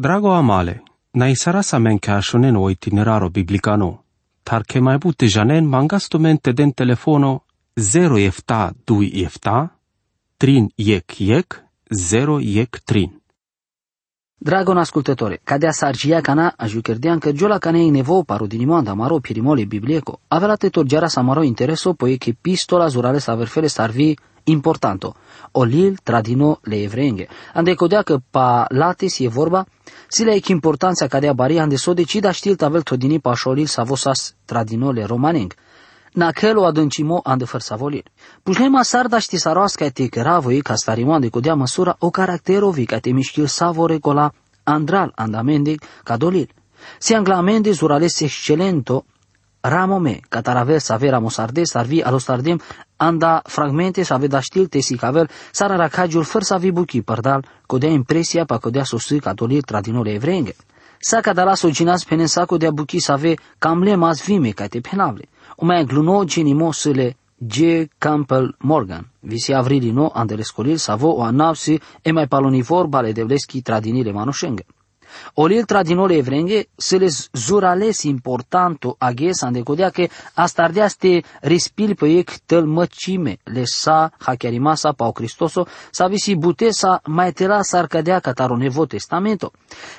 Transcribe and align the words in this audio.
Drago 0.00 0.30
amale, 0.32 0.82
na 1.12 1.26
isara 1.28 1.62
sa 1.62 1.78
men 1.78 1.98
ka 1.98 2.20
shonen 2.22 2.56
o 2.56 2.68
itineraro 2.70 3.30
biblicano, 3.30 4.04
tar 4.44 4.62
ke 4.62 4.78
mai 4.80 4.98
bute 4.98 5.26
janen 5.26 5.66
mangasto 5.66 6.20
mente 6.20 6.52
den 6.52 6.70
telefono 6.72 7.42
0 7.74 8.18
efta 8.18 8.70
2 8.86 9.24
efta, 9.24 9.74
trin 10.38 10.68
iec 10.76 11.20
iec, 11.20 11.58
0 11.90 12.38
iec 12.40 12.78
trin. 12.84 13.10
Dragon 14.38 14.78
ascultătore, 14.78 15.40
cadea 15.44 15.72
sargia 15.72 16.20
cana 16.20 16.54
a 16.56 16.66
jucherdean 16.66 17.18
că 17.18 17.32
giola 17.32 17.58
cane 17.58 17.82
in 17.82 17.92
nevo 17.92 18.22
paru 18.22 18.46
di 18.46 18.56
nimanda 18.56 18.94
maro 18.94 19.18
pirimole 19.18 19.64
biblieco. 19.64 20.20
Avea 20.28 20.54
te 20.54 20.70
torgiara 20.70 21.08
sa 21.08 21.22
maro 21.22 21.42
intereso 21.42 21.94
poie 21.94 22.18
che 22.18 22.36
pistola 22.40 22.88
zurale 22.88 23.18
sa 23.18 23.34
verfele 23.34 23.68
sarvi 23.68 24.16
importanto. 24.48 25.14
Olil 25.52 25.98
tradino 26.02 26.58
le 26.62 26.82
evrenghe. 26.82 27.28
Ande 27.54 27.74
codea 27.74 28.02
că 28.02 28.18
pa 28.30 28.66
latis 28.68 29.18
e 29.18 29.28
vorba, 29.28 29.66
si 30.08 30.24
le 30.24 30.34
ec 30.34 30.48
importanța 30.48 31.06
cadea 31.06 31.32
baria 31.32 31.62
ande 31.62 31.76
so 31.76 31.92
decida 31.92 32.30
știl 32.30 32.56
tavel 32.56 32.82
todini 32.82 33.20
pa 33.20 33.34
șolil 33.34 33.66
sa 33.66 33.82
vosas 33.82 34.34
tradino 34.44 34.92
le 34.92 35.04
romaneng. 35.04 35.54
Naquelo 36.12 36.64
adâncimo 36.64 37.20
ande 37.24 37.44
făr 37.44 37.60
savolil. 37.60 38.04
Pușlema 38.42 38.82
sarda 38.82 39.18
ști 39.18 39.36
saroasca 39.36 39.88
te 39.88 40.06
căravoi 40.06 40.60
ca 40.60 40.74
starimo 40.74 41.12
ande 41.12 41.28
codea 41.28 41.54
măsura 41.54 41.96
o 41.98 42.10
caracterovi 42.10 42.84
ca 42.84 42.98
te 42.98 43.10
mișchil 43.10 43.46
savore 43.46 43.98
cola 43.98 44.32
andral 44.62 45.12
andamendic 45.14 45.84
ca 46.04 46.16
dolil. 46.16 46.48
Si 46.98 47.14
anglamende 47.14 47.72
zurales 47.72 48.20
excelento 48.20 49.04
ramome, 49.60 50.20
cataraversa 50.28 50.96
vera 50.96 51.18
mosarde, 51.18 51.64
sarvi 51.64 52.02
alostardem, 52.02 52.60
anda 52.98 53.42
fragmente 53.46 54.04
sa 54.04 54.18
veda 54.18 54.40
știl 54.40 54.66
te 54.66 54.80
si 54.80 54.96
cavel, 54.96 55.28
sara 55.52 55.76
racagiul 55.76 56.24
făr 56.24 56.42
sa 56.42 56.56
vi 56.56 56.70
buchi 56.70 57.02
pardal, 57.02 57.44
codea 57.66 57.90
impresia 57.90 58.44
pa 58.44 58.58
codea 58.58 58.84
sosi 58.84 59.18
catolir 59.18 59.62
tradinore 59.62 60.12
evrenge. 60.12 60.54
Sa 60.98 61.20
cadala 61.20 61.54
soginas 61.54 62.04
penen 62.04 62.26
sa 62.26 62.44
codea 62.44 62.70
buchi 62.70 63.00
sa 63.00 63.16
ve 63.16 63.36
camle 63.58 63.96
mas 63.96 64.24
vime 64.24 64.52
ca 64.52 64.66
te 64.66 64.80
penavle. 64.80 65.28
Umea 65.56 65.84
gluno 65.84 66.24
genimo 66.24 66.72
sile 66.72 67.16
G. 67.40 67.88
Campbell 67.98 68.54
Morgan, 68.58 69.04
visi 69.20 69.52
avrilino 69.52 70.10
andele 70.12 70.42
scolil 70.42 70.78
savo 70.78 71.08
o 71.08 71.22
anapsi 71.22 71.80
e 72.02 72.12
mai 72.12 72.26
palonivor 72.26 72.88
bale 72.88 73.12
devleschi 73.12 73.62
tradinile 73.62 74.12
manoșenghe. 75.08 75.16
Olil 75.34 75.64
tradinole 75.64 76.16
evrenge 76.16 76.68
se 76.76 76.96
les 76.96 77.28
zurales 77.32 78.02
importanto 78.02 78.96
aghes 78.98 79.42
andecodea 79.42 79.90
che 79.90 80.08
astardeaste 80.34 81.22
rispil 81.40 81.94
pe 81.94 82.06
ec 82.06 82.30
tel 82.46 82.64
măcime 82.66 83.38
le 83.44 83.64
sa 83.64 84.10
hachiarimasa 84.18 84.92
pau 84.92 85.12
Cristoso 85.12 85.66
sa 85.90 86.06
visi 86.06 86.36
butesa 86.36 87.00
mai 87.06 87.32
tela 87.32 87.62
s 87.62 87.72
arcadea 87.72 88.20
cataro 88.20 88.56
nevo 88.56 88.86
testamento. 88.86 89.52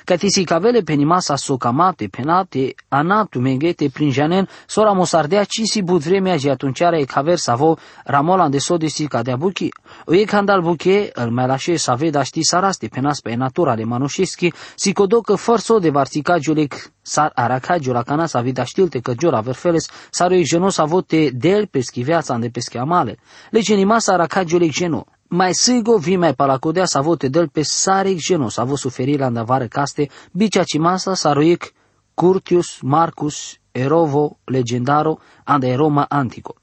Catisi 0.04 0.44
cavele 0.44 0.82
penimasa 0.82 1.36
socamate 1.36 2.08
penate 2.08 2.74
anatu 2.88 3.40
mengete 3.40 3.88
prinjanen 3.88 4.46
sora 4.66 4.92
mosardea 4.92 5.44
cisi 5.44 5.82
but 5.82 6.02
vremea 6.02 6.36
ji 6.36 6.48
atunceare 6.48 7.00
e 7.00 7.04
caver 7.04 7.38
savo 7.38 7.78
ramola 8.04 8.48
de 8.48 8.58
sodisi 8.58 9.06
cadea 9.06 9.36
buchi. 9.36 9.68
O 10.06 10.14
e 10.14 10.24
candal 10.24 10.60
buche 10.60 11.10
îl 11.14 11.30
mai 11.30 11.46
lașe 11.46 11.76
să 11.76 11.94
veda 11.96 12.22
ști 12.22 12.42
saraste 12.42 12.88
penas 12.88 13.20
pe 13.20 13.34
natura 13.34 13.74
de 13.76 13.84
manușeschi 13.84 14.52
si 14.74 14.92
codo 15.00 15.20
că 15.20 15.34
forso 15.34 15.78
de 15.78 15.90
vartica 15.90 16.38
giulic 16.38 16.92
sar 17.02 17.32
araca 17.34 17.78
giura 17.78 18.02
cana 18.02 18.26
sa 18.26 18.40
vida 18.40 18.64
știlte 18.64 19.00
că 19.00 19.14
giura 19.14 19.40
verfeles 19.40 19.88
sar 20.10 20.30
o 20.30 20.42
genos 20.42 20.78
avote 20.78 21.30
del 21.30 21.66
peschi 21.66 22.02
viața 22.02 22.36
de 22.36 22.48
peschi 22.48 22.76
amale. 22.76 23.18
Lege 23.50 23.74
nima 23.74 23.98
sa 23.98 24.12
araca 24.12 24.44
giulic 24.44 24.72
geno. 24.72 25.06
Mai 25.28 25.54
sigo 25.54 25.96
vi 25.96 26.16
mai 26.16 26.34
palacodea 26.34 26.84
sa 26.84 27.00
vote 27.00 27.28
del 27.28 27.48
pe 27.48 27.62
sarec 27.62 28.18
genos 28.18 28.58
avo 28.58 28.76
suferila 28.76 29.26
andavare 29.26 29.68
caste 29.68 30.08
bicea 30.32 30.62
cimasa 30.62 31.14
saroic 31.14 31.72
Curtius 32.14 32.78
Marcus 32.82 33.56
Erovo 33.72 34.38
legendaro 34.44 35.18
ande 35.44 35.74
Roma 35.74 36.04
antico. 36.08 36.54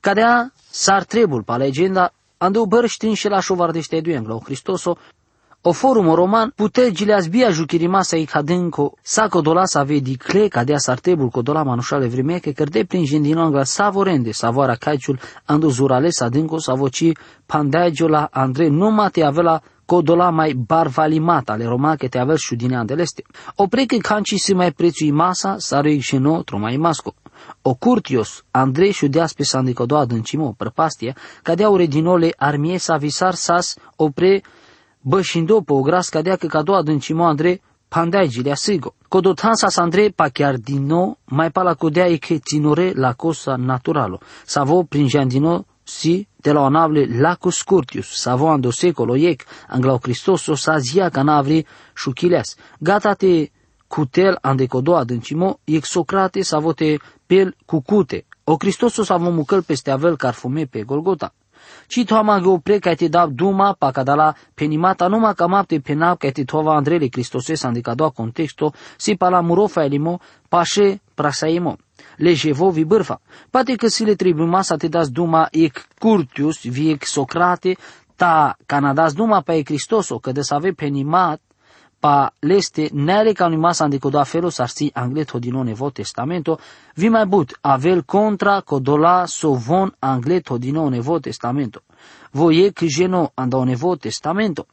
Cadea 0.00 0.52
sar 0.70 1.04
trebul 1.04 1.42
pa 1.42 1.56
legenda 1.56 2.12
Andou 2.38 2.64
bărștin 2.64 3.14
și 3.14 3.28
la 3.28 3.40
șovardește 3.40 4.00
duenglo 4.00 4.40
Hristoso, 4.44 4.96
o 5.62 5.72
forum 5.72 6.14
roman 6.14 6.52
pute 6.56 6.92
gileas 6.92 7.28
bia 7.28 7.50
juchirimasa 7.50 8.16
i 8.16 8.26
cadenco 8.26 8.92
sa 9.02 9.28
codola 9.28 9.66
sa 9.66 9.82
vedi 9.82 10.16
cle 10.16 10.48
cadea 10.48 10.78
sartebul 10.78 11.30
codola 11.30 11.62
manușale 11.62 12.06
vremeche 12.06 12.52
cărde 12.52 12.84
prin 12.84 13.04
jindino 13.04 13.42
angla 13.42 13.64
savorende 13.64 14.32
savoara 14.32 14.74
caiciul 14.74 15.18
andu 15.44 15.68
zurale 15.70 16.10
sa 16.10 16.28
dinco 16.28 16.58
sa 16.58 16.74
voci 16.74 17.12
la 18.08 18.28
Andre 18.32 18.68
numai 18.68 19.10
te 19.10 19.24
avea 19.24 19.62
codola 19.88 20.30
mai 20.30 20.54
barvalimata 20.54 21.52
ale 21.52 21.64
roma 21.64 21.96
che 21.96 22.08
te 22.08 22.18
avel 22.18 22.36
șudinea 22.36 22.84
de 22.84 22.94
leste. 22.94 23.24
O 23.56 23.66
precă 23.66 23.96
canci 23.96 24.34
si 24.34 24.52
mai 24.54 24.72
prețui 24.72 25.10
masa, 25.10 25.56
saroi 25.58 25.98
și 25.98 26.16
no, 26.16 26.42
tromai 26.42 26.76
masco. 26.76 27.14
O 27.62 27.74
curtios, 27.74 28.44
Andrei 28.50 28.90
șudeas 28.90 29.32
pe 29.32 29.44
sandicodo 29.44 29.96
adâncimo, 29.96 30.54
prăpastie, 30.56 31.14
cadea 31.42 31.68
uredinole 31.68 32.34
armie 32.36 32.78
sa 32.78 32.96
visar 32.96 33.34
sas 33.34 33.76
opre 33.96 34.42
bășindo 35.08 35.60
pe 35.60 35.72
o 35.72 35.80
gras 35.80 36.08
cadea 36.08 36.36
că 36.36 36.46
cado 36.46 36.74
adâncimo 36.74 37.24
Andrei 37.24 37.62
pandai 37.88 38.28
gilea 38.28 38.54
sigo. 38.54 38.94
Codotan 39.08 39.54
sa 39.54 39.82
Andrei 39.82 40.10
pa 40.12 40.28
chiar 40.28 40.56
din 40.56 40.84
nou, 40.86 41.18
mai 41.24 41.50
pa 41.50 41.62
la 41.62 41.74
codea 41.74 42.06
e 42.06 42.16
che 42.16 42.38
ținore 42.38 42.92
la 42.94 43.12
cosa 43.14 43.56
naturalo. 43.56 44.20
Savo 44.44 44.82
prin 44.82 45.08
jandino 45.08 45.64
si 45.82 46.28
de 46.36 46.52
la 46.52 46.60
onable 46.60 47.06
lacus 47.20 47.62
curtius, 47.62 48.08
savo 48.20 48.48
ando 48.48 48.70
secolo 48.70 49.16
iec, 49.16 49.44
anglau 49.68 49.98
Cristoso 49.98 50.54
sa 50.54 50.78
zia 50.78 51.08
ca 51.08 51.22
navri 51.22 51.66
șuchileas. 51.94 52.56
Gata 52.78 53.14
te 53.14 53.50
cutel 53.86 54.38
andecodo 54.40 54.96
adâncimo, 54.96 55.58
iec 55.64 55.84
Socrate 55.84 56.42
sa 56.42 56.58
vote 56.58 56.98
pel 57.26 57.56
cucute. 57.66 58.26
O 58.44 58.56
Cristoso 58.56 59.02
sa 59.04 59.16
vo 59.16 59.30
mucăl 59.30 59.62
peste 59.62 59.90
avel 59.90 60.16
carfume 60.16 60.64
pe 60.64 60.82
Golgota. 60.82 61.32
Ci 61.86 62.04
toama 62.04 62.40
go 62.40 62.58
pre 62.58 62.78
ca 62.78 62.94
te 62.94 63.08
dab 63.08 63.30
duma 63.32 63.74
pa 63.78 63.90
cadala 63.90 64.34
penimata 64.54 65.08
numa 65.08 65.34
camap 65.34 65.66
te 65.66 65.80
penap 65.80 66.18
ca 66.18 66.30
te 66.30 66.44
tova 66.44 66.76
Andrele 66.76 67.08
Cristose 67.08 67.56
sa 67.56 67.68
andicado 67.68 68.10
contexto 68.10 68.72
si 68.96 69.16
pa 69.16 69.28
la 69.28 69.40
murofa 69.40 69.84
elimo 69.84 70.20
pașe 70.48 71.00
prasaimo. 71.14 71.76
Lejevo 72.16 72.70
vi 72.70 72.84
bârfa. 72.84 73.20
Poate 73.50 73.74
că 73.74 73.88
si 73.88 74.04
le 74.04 74.14
trebuie 74.14 74.46
masa 74.46 74.76
te 74.76 74.88
das 74.88 75.08
duma 75.10 75.48
ec 75.50 75.86
curtius 75.98 76.66
viec 76.66 77.04
Socrate 77.04 77.76
ta 78.16 78.56
canadas 78.66 79.12
duma 79.12 79.40
pa 79.40 79.54
e 79.54 79.62
Cristoso 79.62 80.18
că 80.18 80.32
de 80.32 80.42
să 80.42 80.54
ave 80.54 80.70
penimat 80.72 81.40
pa 82.00 82.32
leste 82.40 82.88
nere 82.92 83.32
ca 83.32 83.46
unui 83.46 83.58
masa 83.58 83.84
ande 83.84 83.98
coda 83.98 84.24
felo 84.24 84.50
sarsi 84.50 84.90
angle 84.94 85.24
todino 85.24 85.62
nevo 85.62 85.90
testamento, 85.90 86.58
vi 86.94 87.08
mai 87.08 87.26
but 87.26 87.56
avel 87.60 88.04
contra 88.04 88.62
codola 88.62 89.26
sovon 89.26 89.92
angle 89.98 90.40
todino 90.40 90.88
nevo 90.88 91.18
testamento. 91.20 91.82
Voie 92.32 92.72
că 92.72 92.86
geno 92.86 93.30
anda 93.34 93.64
nevo 93.64 93.96
testamento. 93.96 94.66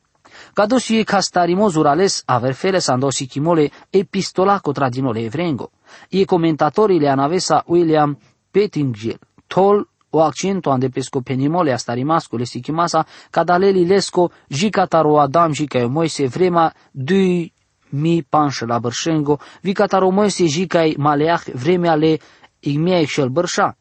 Cado 0.54 0.78
si 0.78 1.00
e 1.00 1.04
castarimo 1.04 1.70
zurales 1.70 2.24
aver 2.26 2.54
fele 2.54 2.80
sando 2.80 3.10
si 3.10 3.26
chimole 3.26 3.72
epistola 3.90 4.60
contra 4.60 4.90
dinole 4.90 5.24
evrengo. 5.24 5.72
E 6.10 6.26
commentatorile 6.26 7.10
anavesa 7.10 7.64
William 7.68 8.18
Pettingill, 8.52 9.20
tol 9.48 9.88
o 10.16 10.22
accento 10.22 10.72
ande 10.72 10.90
pescopenimole 10.90 11.72
asta 11.72 11.94
rimasco 11.94 12.38
le 12.38 12.44
sikimasa 12.44 13.06
cadaleli 13.30 13.86
lesco 13.86 14.32
jicataro 14.48 15.20
Adam 15.20 15.52
jicai 15.54 15.88
Moise 15.88 16.28
vrema 16.28 16.74
dui 16.92 17.54
mi 17.90 18.24
panșă 18.30 18.66
la 18.66 18.80
bărșengo, 18.80 19.40
vicataro 19.62 20.10
Moise 20.10 20.46
jicai 20.46 20.96
maleach 20.98 21.44
vremea 21.44 21.96
le 21.96 22.20
igmea 22.60 23.00
excel 23.00 23.30
bărșa. 23.30 23.78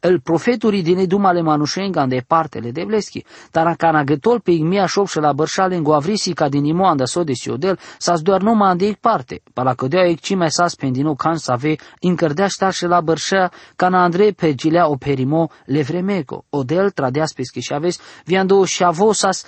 El 0.00 0.20
profeturi 0.20 0.82
din 0.82 1.08
dumale 1.08 1.40
manușenga 1.40 2.06
de 2.06 2.24
partele 2.26 2.70
de 2.70 2.82
vleschi, 2.82 3.24
dar 3.50 3.76
cana 3.76 4.04
gătol 4.04 4.40
pe 4.40 4.50
igmia 4.50 4.86
șopșă 4.86 5.20
la 5.20 5.32
bărșale 5.32 5.76
în 5.76 5.82
goavrisi 5.82 6.32
ca 6.32 6.48
din 6.48 6.64
imoanda 6.64 7.04
so 7.04 7.24
de 7.24 7.32
siodel, 7.32 7.78
sa 7.98 8.16
doar 8.16 8.40
numai 8.40 8.76
de 8.76 8.96
parte, 9.00 9.42
pa 9.54 9.62
la 9.62 9.74
cădea 9.74 10.04
ec 10.04 10.20
ci 10.20 10.34
mai 10.34 10.50
sa 10.50 10.66
spendino 10.66 11.14
can 11.14 11.36
să 11.36 11.52
ave 11.52 11.76
încărdea 12.00 12.46
și 12.70 12.84
la 12.84 13.00
bărșa 13.00 13.50
ca 13.76 13.88
na 13.88 14.02
Andrei 14.02 14.32
pe 14.32 14.54
gilea 14.54 14.88
o 14.88 14.96
perimo 14.96 15.50
le 15.64 15.82
vremeco, 15.82 16.44
o 16.50 16.62
del 16.62 16.90
tradeas 16.90 17.32
pe 17.32 17.42
schișaves, 17.42 17.98
viando 18.24 18.64
și 18.64 18.84
avosas 18.84 19.44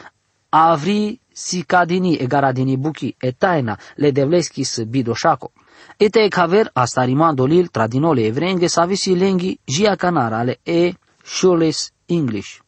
avri 0.48 1.20
si 1.32 1.62
cadini 1.62 2.16
e 2.16 2.26
garadini 2.26 2.76
buchi 2.76 3.14
e 3.18 3.30
taina 3.30 3.78
le 3.96 4.10
devleskis 4.10 4.78
bidoșaco. 4.88 5.52
Ete 5.96 6.28
caver 6.28 6.70
asta 6.72 7.02
rimandolil 7.02 7.68
tradinole 7.68 8.26
evrenge 8.26 8.68
savisi 8.68 9.16
lengi 9.16 9.58
jia 9.64 9.96
canarale 9.96 10.58
e 10.62 10.94
shules 11.22 11.92
English. 12.06 12.61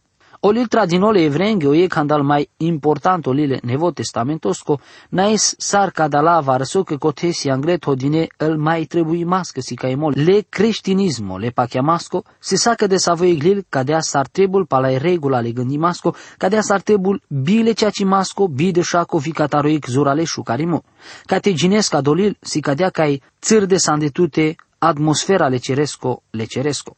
Olil 0.47 0.67
tradinole 0.67 1.23
evrengi 1.25 1.67
o 1.67 1.75
e 1.75 1.87
candal 1.87 2.23
mai 2.23 2.47
important 2.59 3.27
olile 3.27 3.61
nevo 3.63 3.93
testamentosco, 3.93 4.79
nais 5.09 5.55
sar 5.59 5.91
cadala 5.91 6.41
varso 6.41 6.83
că 6.83 6.97
cotesi 6.97 7.49
anglet 7.49 7.85
hodine 7.85 8.27
el 8.37 8.59
mai 8.59 8.85
trebui 8.85 9.25
mască 9.25 9.61
si 9.61 9.75
ca 9.75 9.89
emol. 9.89 10.13
Le 10.17 10.45
creștinismo 10.49 11.39
le 11.39 11.51
pachiamasco, 11.51 12.25
se 12.39 12.57
sacă 12.57 12.87
de 12.87 12.97
savo 12.97 13.25
iglil 13.25 13.65
cadea 13.69 14.01
sar 14.01 14.27
trebul 14.27 14.67
pala 14.67 14.99
regula 14.99 15.41
le 15.41 15.53
gândimasco, 15.53 16.15
cadea 16.39 16.61
sar 16.61 16.81
trebul 16.81 17.23
bile 17.29 17.73
ceaci 17.73 18.05
masco, 18.05 18.49
bide 18.49 18.83
șaco 18.83 19.19
vi 19.19 19.31
cataroic 19.31 19.87
zurale 19.87 20.25
șucarimo. 20.25 20.83
Cate 21.27 21.53
ginesca 21.53 22.01
dolil 22.01 22.37
si 22.41 22.61
cadea 22.61 22.91
cai 22.91 23.23
țâr 23.41 23.65
de 23.65 23.77
sandetute 23.77 24.57
atmosfera 24.79 25.49
le 25.49 25.57
ceresco 25.57 26.23
le 26.31 26.45
ceresco. 26.45 26.97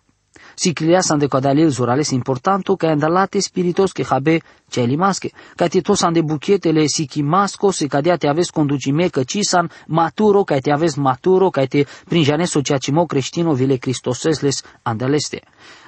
Si 0.58 0.72
san 1.00 1.18
de 1.18 1.28
codalil 1.28 1.70
zurales 1.70 2.12
importanto 2.12 2.76
ca 2.76 2.88
andalate 2.90 3.42
spiritos 3.42 3.92
che 3.92 4.06
habe 4.08 4.40
celi 4.70 4.96
masche, 4.96 5.30
ca 5.54 5.68
te 5.68 5.82
tos 5.82 6.00
de 6.10 6.22
buchetele 6.22 6.88
si 6.88 7.06
masco 7.22 7.70
se 7.70 7.86
cadea 7.86 8.16
te 8.16 8.26
aves 8.26 8.50
conducime 8.50 9.08
că 9.08 9.22
cisan 9.22 9.70
maturo 9.86 10.44
ca 10.44 10.58
te 10.58 10.72
aves 10.72 10.94
maturo 10.96 11.50
ca 11.50 11.66
te 11.66 11.86
prinjaneso 12.08 12.62
ceacimo 12.62 13.04
creștino 13.04 13.52
vile 13.52 13.76
cristosesles 13.76 14.62
andaleste. 14.82 15.42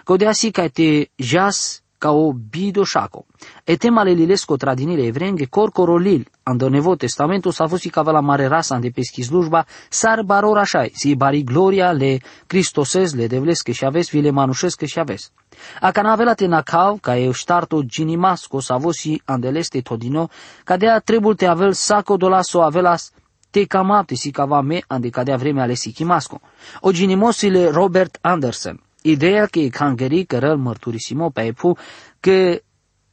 Codea 0.04 0.32
si 0.32 0.50
ca 0.50 0.68
te 0.68 1.10
jas 1.16 1.82
ca 1.98 2.10
o 2.10 2.32
bido 2.32 2.84
šako. 2.84 3.22
E 3.66 3.76
tema 3.76 4.02
le 4.02 4.14
lilesko 4.14 4.56
tradinile 4.56 5.06
evrenge 5.06 5.46
korkoro 5.46 5.96
lil, 5.96 6.24
ando 6.44 6.68
nevo 6.68 6.96
testamentu 6.96 7.52
sa 7.52 7.64
vosi 7.64 7.90
la 7.94 8.20
mare 8.20 8.48
rasa 8.48 8.74
ande 8.74 8.90
peschi 8.90 9.22
služba, 9.22 9.64
sar 9.90 10.22
baror 10.22 10.58
așai, 10.58 10.90
si 10.94 11.14
bari 11.14 11.42
gloria 11.42 11.92
le 11.92 12.20
Cristoses 12.46 13.14
le 13.14 13.26
devleske 13.26 13.72
și 13.72 13.84
aves, 13.84 14.10
vi 14.10 14.20
le 14.20 14.30
manușeske 14.30 14.86
și 14.86 14.98
aves. 14.98 15.32
A 15.80 15.90
ca 15.90 16.02
navelate 16.02 16.46
nacau, 16.46 16.98
ca 17.00 17.16
e 17.16 17.30
ștarto 17.32 17.82
ginimasco 17.82 18.60
sa 18.60 18.76
vosi 18.76 19.22
andeleste 19.24 19.80
todino, 19.80 20.28
ca 20.64 20.76
dea 20.76 20.98
trebul 20.98 21.34
te 21.34 21.46
avel 21.46 21.72
saco 21.72 22.16
dolaso 22.16 22.60
avelas 22.60 23.12
te 23.50 23.66
camapte 23.66 24.14
si 24.14 24.30
cava 24.30 24.60
me 24.60 24.82
ande 24.86 25.10
cadea 25.10 25.36
vremea 25.36 25.62
ale 25.62 25.74
sichimasco. 25.74 26.40
O 26.80 26.92
ginimosile 26.92 27.70
Robert 27.70 28.18
Anderson, 28.20 28.80
Ideea 29.02 29.46
că 29.46 29.58
e 29.58 29.68
cangeri 29.68 30.24
cărăl 30.24 30.56
mărturisimo 30.56 31.30
pe 31.30 31.42
epu 31.42 31.76
că 32.20 32.60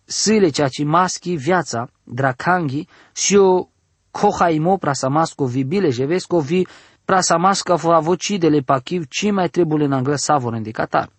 sile 0.05 0.49
ceaci 0.49 0.83
maschi 0.83 1.35
viața 1.35 1.89
dracangi 2.03 2.87
și 3.13 3.35
o 3.35 3.67
cohaimo 4.11 4.77
prasamasco 4.77 5.45
vi 5.45 5.63
bile 5.63 5.89
jevesco 5.89 6.39
vi 6.39 6.67
prasamasca 7.05 7.75
fo 7.75 7.91
avocidele 7.91 8.59
pachiv 8.59 9.05
ci 9.07 9.31
mai 9.31 9.49
trebuie 9.49 9.85
în 9.85 9.91
anglă 9.91 10.15
savor 10.15 10.55
indicatar. 10.55 11.09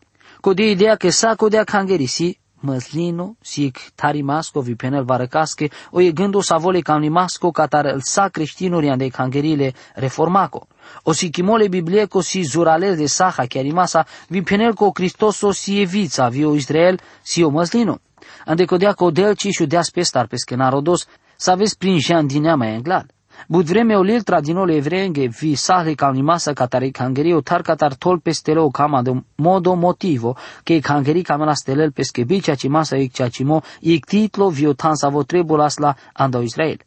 Code 0.41 0.71
ideea 0.71 0.97
că 0.97 1.11
sa 1.11 1.35
codea 1.35 1.65
cangerisi 1.65 2.41
măslino, 2.61 3.37
sic 3.41 3.79
tarimasco 3.95 4.61
vi 4.61 4.75
penel 4.75 5.05
varăcasche, 5.05 5.69
o 5.91 6.01
e 6.01 6.11
gândul 6.11 6.43
să 6.43 6.57
vole 6.59 6.81
masco 7.11 7.51
catar 7.51 7.85
îl 7.85 8.01
sa 8.01 8.29
creștinuri 8.29 8.89
ande 8.89 9.09
cangerile 9.09 9.75
reformaco. 9.95 10.67
O 11.03 11.13
si 11.13 11.31
chimole 11.31 11.69
biblieco 11.69 12.21
si 12.21 12.43
zurales 12.43 12.97
de 12.97 13.07
saha 13.07 13.47
chiarimasa, 13.47 14.07
vi 14.29 14.43
penel 14.43 14.75
co 14.75 14.91
Cristoso 14.91 15.53
si 15.53 15.81
evița, 15.81 16.29
vi 16.29 16.45
o 16.45 16.55
Israel 16.55 17.01
si 17.23 17.43
o 17.43 17.51
măslino. 17.51 17.99
Ande 18.45 18.65
codea 18.65 18.93
codelci 18.93 19.49
și 19.51 19.67
deas 19.67 19.91
pestar 19.91 20.27
pesche 20.27 20.55
narodos, 20.55 21.07
să 21.37 21.51
aveți 21.51 21.79
prin 21.79 21.99
jean 21.99 22.27
din 22.27 22.57
mai 22.57 22.75
englal. 22.75 23.07
Bud 23.49 23.67
vreme 23.67 23.95
o 23.97 24.03
lil 24.03 24.23
tradinole 24.23 24.75
evrenge 24.75 25.29
vi 25.29 25.55
sahle 25.55 25.95
kalnimasa 25.95 26.53
katare 26.53 26.91
kangeri 26.91 27.33
o 27.33 27.41
tar 27.41 27.63
katar 27.63 27.95
tol 27.95 28.19
pestele 28.19 28.61
o 28.61 28.71
kama 28.71 29.03
de 29.03 29.13
modo 29.37 29.75
motivo 29.75 30.37
che 30.65 30.81
kangeri 30.81 31.23
kamera 31.23 31.55
stelel 31.55 31.93
peske 31.93 32.25
bicha 32.25 32.55
ci 32.55 32.69
masa 32.69 32.97
ik 32.97 33.13
chachimo 33.13 33.63
ik 33.81 34.05
titlo 34.07 34.49
vi 34.49 34.67
o 34.67 34.75
tansa 34.75 35.09
vo 35.09 35.25
trebulas 35.25 35.79
la 35.79 35.97
ando 36.13 36.41
Israel. 36.41 36.79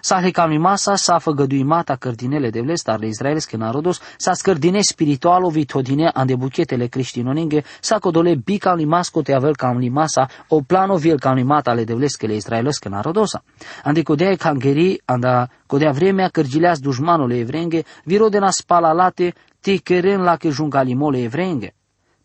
Sahle 0.00 0.58
masa 0.58 0.96
sa 0.96 1.18
făgădui 1.18 1.62
mata 1.62 1.96
cărdinele 1.96 2.50
de 2.50 2.60
vlest 2.60 2.88
ale 2.88 3.06
izraelske 3.06 3.56
narodos, 3.56 4.00
sa 4.16 4.32
scărdine 4.32 4.80
spiritualo 4.80 5.48
vitodine 5.48 6.10
ande 6.14 6.36
buchetele 6.36 6.86
creștinoninge, 6.86 7.62
sa 7.80 7.98
codole 7.98 8.34
bi 8.34 8.60
masko 8.86 9.22
te 9.22 9.34
avel 9.34 9.54
masa 9.90 10.28
o 10.48 10.60
plano 10.60 10.96
viel 10.96 11.18
mata 11.44 11.70
ale 11.70 11.84
de 11.84 11.94
vleskele 11.94 12.34
izraelske 12.34 12.88
narodosa. 12.88 13.42
Ande 13.84 14.02
codea 14.02 14.36
kangeri, 14.36 15.00
anda 15.04 15.48
codea 15.66 15.90
vremea 15.90 16.28
cărgileas 16.28 16.78
dușmanule 16.78 17.38
evrenge, 17.38 17.84
viro 18.04 18.28
de 18.28 18.38
na 18.38 18.50
spalalate, 18.50 19.34
te 19.60 19.76
keren 19.76 20.22
la 20.22 20.36
ke 20.36 20.48
jungalimole 20.48 21.22
evrenge. 21.22 21.77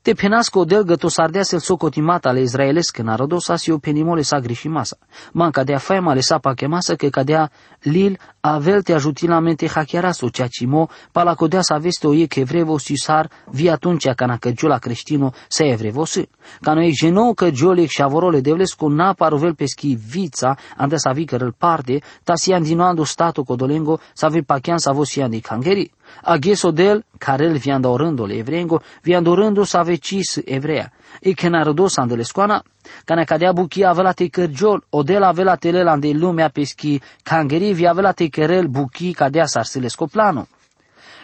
Te 0.03 0.13
penasco 0.13 0.65
delgă 0.65 0.95
to 0.95 1.07
sardeasel 1.07 1.59
socotimata 1.59 2.29
ale 2.29 2.41
izraelesc 2.41 2.97
narodosa 2.97 3.55
si 3.55 3.71
o 3.71 3.77
penimole 3.77 4.21
sa 4.21 4.39
grișimasa. 4.39 4.97
Man 5.31 5.51
cadea 5.51 5.77
faima 5.77 6.13
le 6.13 6.19
sa 6.19 6.37
pachemasa 6.37 6.95
că 6.95 7.07
cadea 7.07 7.51
lil 7.81 8.19
avel 8.39 8.81
te 8.81 8.93
ajutilamente 8.93 9.67
hachiaraso 9.67 10.29
ceea 10.29 10.47
cimo 10.47 10.89
pala 11.11 11.35
codea 11.35 11.61
sa 11.61 11.77
veste 11.77 12.07
o 12.07 12.13
e 12.13 12.25
că 12.25 12.39
evrevo 12.39 12.77
si 12.77 12.95
sar 12.95 13.29
vi 13.45 13.69
atunci 13.69 14.07
ca 14.15 14.25
na 14.25 14.37
căgiola 14.37 14.77
creștino 14.77 15.31
sa 15.47 15.65
evrevo 15.65 16.05
si. 16.05 16.29
Ca 16.61 16.73
noi 16.73 16.91
geno 16.91 17.33
căgiolec 17.33 17.89
și 17.89 18.01
avorole 18.01 18.41
devlesco 18.41 18.89
na 18.89 19.13
parovel 19.13 19.55
peschi 19.55 19.97
vița 20.09 20.57
ande 20.77 20.97
sa 20.97 21.11
vi 21.11 21.25
cărăl 21.25 21.53
parte 21.57 22.01
ta 22.23 22.35
si 22.35 22.53
andinoando 22.53 23.03
stato 23.03 23.43
codolengo 23.43 23.99
sa 24.13 24.27
vi 24.27 24.41
pachean 24.41 24.77
sa 24.77 24.91
vo 24.91 25.03
si 25.03 25.21
andi 25.21 25.39
cangeri. 25.39 25.91
Agheso 26.21 26.71
del, 26.71 27.03
carel 27.17 27.57
viando 27.57 27.89
orândole 27.89 28.37
evrengo, 28.37 28.81
viando 29.01 29.31
orându 29.31 29.65
sa 29.65 29.83
vecis 29.83 30.41
evrea. 30.45 30.91
E 31.19 31.33
che 31.33 31.49
narodos 31.49 31.97
andele 31.97 32.23
scoana, 32.23 32.63
ca 33.05 33.15
ne 33.15 33.25
cadea 33.25 33.53
buchia 33.53 33.89
avea 33.89 34.13
te 34.13 34.29
cărgiol, 34.29 34.83
o 34.89 35.03
de 35.03 35.19
la 35.19 35.27
avea 35.27 35.55
telela 35.55 35.91
ande 35.91 36.13
lumea 36.13 36.49
peschi, 36.49 37.01
cangeri 37.23 37.73
vi 37.73 37.87
avea 37.87 38.13
te 38.13 38.29
cărel 38.29 38.67
buchi 38.67 39.13
cadea 39.13 39.45
sarsile 39.45 39.89
scoplano. 39.89 40.47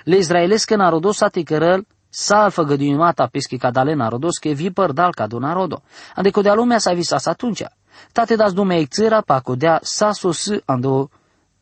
Le 0.04 0.18
izraelesche 0.18 0.76
narodos 0.76 1.22
a 1.22 1.30
te 1.30 1.44
cărel, 1.44 1.86
sa 2.10 2.50
făgăduimata 2.50 3.28
peschi 3.28 3.58
cadale 3.58 3.94
narodos, 3.94 4.38
che 4.38 4.54
vi 4.54 4.72
părdal 4.72 5.14
ca 5.14 5.28
do 5.28 5.40
narodo. 5.40 5.82
Ande 6.16 6.32
codea 6.32 6.54
lumea 6.54 6.80
sa 6.80 6.94
visas 6.94 7.26
atunci. 7.26 7.64
Tate 8.12 8.36
das 8.36 8.54
dumea 8.54 8.86
țăra 8.86 9.22
pa 9.22 9.40
codea 9.40 9.80
sa 9.84 10.12
sos 10.12 10.50
ando 10.66 11.10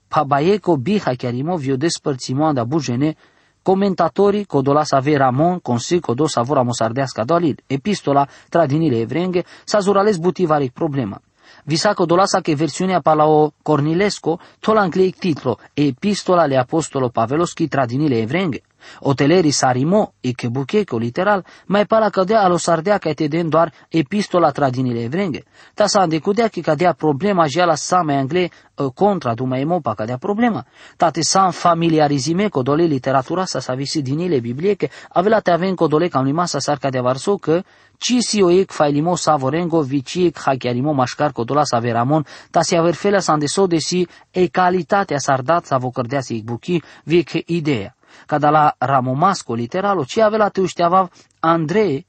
Pabaieco 0.08 0.78
biha 0.78 1.16
chiarimo 1.16 1.58
vio 1.58 1.76
despărțimo 1.76 2.54
da 2.54 2.66
bujene, 2.66 3.16
comentatori 3.62 4.46
codola 4.46 4.86
save 4.86 5.18
Ramon, 5.18 5.60
consi 5.62 6.00
codo 6.00 6.28
savora 6.28 6.64
mosardeasca 6.64 7.26
dolid, 7.26 7.60
epistola 7.68 8.26
tradinile 8.50 9.02
evrenge, 9.02 9.44
sa 9.66 9.82
zurales 9.82 10.18
butivaric 10.18 10.72
problema. 10.72 11.20
Visa 11.66 11.94
codolasa 11.94 12.40
che 12.40 12.56
versiunea 12.56 13.02
palao 13.02 13.52
Cornilesco, 13.62 14.40
tola 14.62 14.82
ancleic 14.82 15.18
titlo, 15.18 15.60
epistola 15.74 16.46
le 16.46 16.56
apostolo 16.56 17.10
Paveloschi 17.10 17.68
tradinile 17.68 18.22
evrenge. 18.22 18.62
Oteleri 19.00 19.52
sarimo 19.52 20.14
e 20.22 20.34
che 20.34 20.50
bucheco 20.50 20.98
literal, 20.98 21.46
mai 21.66 21.86
pala 21.86 22.10
cădea 22.10 22.42
alo 22.42 22.58
sardea 22.58 22.98
ca 22.98 23.14
te 23.14 23.28
den 23.28 23.50
doar 23.50 23.74
epistola 23.90 24.52
tradinile 24.52 25.04
evrenge. 25.04 25.44
Ta 25.74 25.88
sa 25.88 26.00
andecudea 26.02 26.48
că 26.48 26.60
cadea 26.60 26.94
problema 26.94 27.48
și 27.48 27.58
la 27.58 27.76
sa 27.76 28.02
mai 28.02 28.16
angle 28.16 28.50
ă, 28.78 28.90
contra 28.90 29.34
du 29.34 29.46
mai 29.46 29.64
mopa 29.64 29.94
cadea 29.94 30.18
problema. 30.18 30.66
Ta 30.98 31.10
te 31.10 31.22
sa 31.22 31.50
familiarizime 31.50 32.48
cu 32.50 32.62
dole 32.62 32.84
literatura 32.84 33.46
sa 33.46 33.60
sa 33.60 33.74
visi 33.74 34.02
dinile 34.02 34.40
biblieche, 34.40 34.90
avela 35.10 35.40
te 35.40 35.52
aven 35.52 35.76
dole 35.88 36.08
cam 36.08 36.26
lima 36.26 36.46
sa 36.46 36.60
sar 36.60 36.78
cadea 36.78 37.02
varso 37.02 37.36
că 37.36 37.64
ci 37.98 38.20
si 38.20 38.42
o 38.42 38.50
ec 38.50 38.72
failimo 38.72 39.16
savorengo 39.16 39.82
viciec 39.82 40.38
hachiarimo 40.38 40.94
mașcar 40.94 41.32
codola 41.32 41.64
sa 41.64 41.80
veramon, 41.80 42.26
ta 42.52 42.62
si 42.62 42.76
averfelea 42.76 43.20
sa 43.20 43.34
andeso 43.34 43.68
de 43.68 43.78
si 43.78 44.08
e 44.32 44.48
calitatea 44.48 45.18
sardat 45.18 45.66
sa 45.66 45.78
vocărdea 45.78 46.22
si 46.22 46.42
buchi, 46.44 46.82
vie 47.04 47.24
că 47.24 47.40
ideea 47.46 47.97
kada 48.28 48.50
la 48.50 48.76
ramomasco 48.78 49.54
literalo, 49.54 50.04
ci 50.04 50.20
avea 50.20 50.50
te 50.50 50.62
ușteava 50.62 51.10
Andrei, 51.40 52.06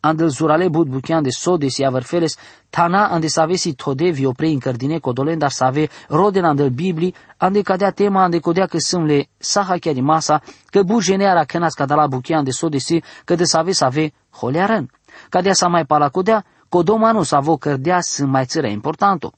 andel 0.00 0.28
zurale 0.28 0.68
bud 0.68 0.88
buchian 0.88 1.22
de 1.22 1.30
sode 1.30 1.68
si 1.68 1.84
averfeles, 1.84 2.36
tana 2.70 3.08
ande 3.08 3.28
să 3.28 3.40
avesi 3.40 3.72
tode 3.74 4.10
vi 4.10 4.24
oprei 4.24 4.52
în 4.52 4.58
cărdine 4.58 4.98
codolen, 4.98 5.38
dar 5.38 5.50
să 5.50 5.64
ave 5.64 5.88
roden 6.08 6.44
andel 6.44 6.68
Bibli, 6.68 7.14
ande 7.36 7.62
cadea 7.62 7.90
tema 7.90 8.22
ande 8.22 8.38
codea 8.38 8.66
că 8.66 8.78
sâmle 8.78 9.28
saha 9.38 9.76
chiar 9.76 9.94
masa, 9.94 10.42
că 10.66 10.82
bu 10.82 11.00
geneara 11.00 11.44
kenas 11.44 11.74
kada 11.74 11.94
la 11.94 12.06
buchian 12.06 12.44
de 12.44 12.50
sode 12.50 12.78
si, 12.78 13.02
că 13.24 13.34
de 13.34 13.44
să 13.44 13.56
ave 13.56 13.72
să 13.72 13.84
ave 13.84 14.12
holearen. 14.30 14.90
Cadea 15.28 15.52
să 15.52 15.68
mai 15.68 15.84
pala 15.84 16.08
codea, 16.08 16.44
codomanu 16.68 17.22
să 17.22 17.36
avo 17.36 17.56
cărdea 17.56 18.00
să 18.00 18.24
mai 18.26 18.44
țărea 18.44 18.70
importanto. 18.70 19.32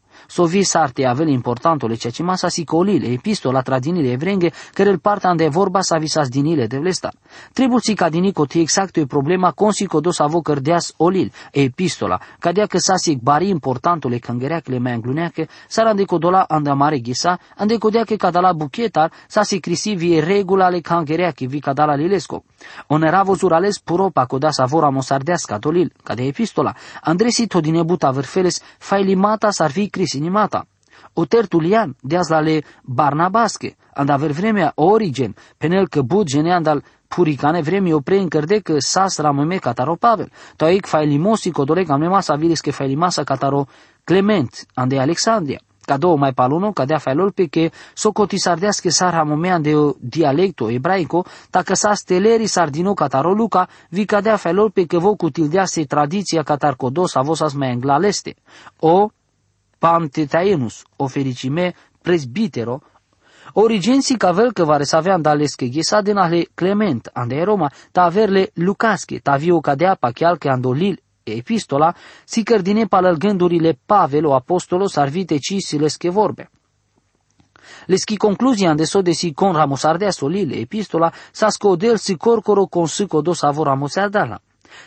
Vi 0.48 0.64
sarte 0.64 1.06
avel 1.06 1.28
importantole 1.28 1.96
ceea 1.96 2.12
ce 2.12 2.22
masa 2.22 2.48
si 2.48 2.64
colile, 2.64 3.06
epistola 3.06 3.62
tradinile 3.62 4.12
evrenge, 4.12 4.52
care 4.72 4.90
il 4.90 5.00
parta 5.00 5.28
ande 5.28 5.48
vorba 5.48 5.82
sa 5.82 5.98
visas 5.98 6.28
dinile 6.28 6.66
de 6.66 6.78
vlesta. 6.78 7.12
Trebuie 7.52 7.80
si 7.80 7.94
ca 7.94 8.08
dinico 8.08 8.46
ti 8.46 8.60
exact 8.60 8.96
e 8.96 9.06
problema 9.06 9.52
consico 9.52 10.00
dos 10.00 10.20
avo 10.20 10.40
cărdeas 10.40 10.94
olil, 10.96 11.32
e 11.52 11.62
epistola, 11.62 12.20
cadea 12.38 12.66
că 12.66 12.78
sa 12.78 12.96
si 12.96 13.16
bari 13.22 13.48
importantole 13.48 14.18
cângereacele 14.18 14.78
mai 14.78 14.94
îngluneache, 14.94 15.48
sar 15.68 15.86
ande 15.86 16.04
codola 16.04 16.44
ande 16.48 16.72
mare 16.72 16.98
ghisa, 16.98 17.38
ande 17.56 17.78
codea 17.78 18.04
că 18.04 18.14
cadala 18.16 18.52
buchetar, 18.52 19.12
sa 19.28 19.42
si 19.42 19.60
crisi 19.60 19.94
vie 19.94 20.20
regula 20.20 20.68
le 20.68 20.80
cângereache 20.80 21.46
vi 21.46 21.60
cadala 21.60 21.94
lilesco. 21.94 22.44
Oneravo 22.86 23.34
zurales 23.34 23.78
puro 23.78 24.10
pa 24.10 24.26
coda 24.26 24.50
savora 24.50 24.90
mosardeasca 24.90 25.58
dolil, 25.58 25.92
cadea 26.02 26.26
epistola, 26.26 26.74
andresi 27.02 27.46
todine 27.46 27.82
buta 27.82 28.10
verfeles 28.10 28.62
failimata 28.78 29.50
s-ar 29.50 29.70
fi 29.70 29.88
crisinimata. 30.10 30.66
O 31.14 31.24
tertulian, 31.24 31.96
deas 32.02 32.28
la 32.28 32.40
le 32.40 32.62
Barnabasche, 32.82 33.76
and 33.94 34.10
aver 34.10 34.32
vremea 34.32 34.72
Origen, 34.74 35.34
penel 35.58 35.88
că 35.88 36.02
bud 36.02 36.26
gene 36.26 36.52
andal 36.52 36.82
puricane 37.08 37.62
vremi 37.62 37.92
o 37.92 38.00
pre 38.00 38.18
încărde 38.18 38.58
că 38.58 38.74
sas 38.78 39.18
rameme 39.18 39.56
cataro 39.56 39.94
Pavel, 39.94 40.30
toic 40.56 40.86
failimosi 40.86 41.50
codore 41.50 41.84
cam 41.84 42.00
masa 42.00 42.34
viris 42.34 42.60
că 42.60 42.70
failimasa 42.70 43.24
cataro 43.24 43.66
Clement, 44.04 44.66
ande 44.74 44.98
Alexandria. 44.98 45.60
Cadou 45.84 46.16
mai 46.16 46.32
paluno, 46.32 46.72
cadea 46.72 46.98
failol 46.98 47.30
pe 47.32 47.46
că 47.46 47.70
socoti 47.94 48.38
sardească 48.38 48.90
sar 48.90 49.12
hamomean 49.12 49.62
de 49.62 49.72
dialecto 49.98 50.70
ebraico, 50.70 51.24
tacă 51.50 51.74
sa 51.74 51.94
steleri 51.94 52.46
sardino 52.46 52.94
cataro 52.94 53.32
Luca, 53.32 53.68
vi 53.88 54.04
cadea 54.04 54.36
failol 54.36 54.70
pe 54.70 54.84
că 54.84 54.98
vo 54.98 55.14
cutildease 55.14 55.84
tradiția 55.84 56.42
catar 56.42 56.74
codos 56.74 57.14
avosas 57.14 57.52
mai 57.52 57.70
englaleste. 57.70 58.34
O 58.78 59.10
pantetaenus, 59.80 60.84
o 60.96 61.06
fericime 61.06 61.74
presbitero, 62.02 62.80
Origensi 63.52 64.16
cavel 64.16 64.52
că 64.52 64.64
vare 64.64 64.84
să 64.84 64.96
avea 64.96 65.14
andalesche 65.14 65.68
ghesa 65.68 66.00
din 66.00 66.16
ale 66.16 66.48
Clement, 66.54 67.10
ande 67.12 67.42
Roma, 67.42 67.72
ta 67.92 68.02
averle 68.02 68.50
Lucasche, 68.54 69.18
ta 69.18 69.36
viu 69.36 69.60
cadea 69.60 69.96
pachial 70.00 70.38
că 70.38 70.48
andolil 70.48 71.02
epistola, 71.22 71.94
si 72.24 72.42
cărdine 72.42 72.84
palăl 72.84 73.16
gândurile 73.16 73.78
Pavel, 73.86 74.24
o 74.24 74.34
apostolo, 74.34 74.86
sarvite 74.86 75.36
cisile 75.38 75.88
vorbe. 76.10 76.50
Leschi 77.86 78.16
concluzia 78.16 78.70
ande 78.70 78.84
so 78.84 79.02
de 79.02 79.12
si 79.12 79.32
con 79.32 79.52
ramosardea 79.52 80.10
solile 80.10 80.56
epistola, 80.56 81.12
sa 81.32 81.48
scodel 81.48 81.96
si 81.96 82.16
corcoro 82.16 82.66
con 82.66 82.86
si 82.86 83.06
codo 83.06 83.32
savo 83.32 83.62
ramosardala. 83.62 84.40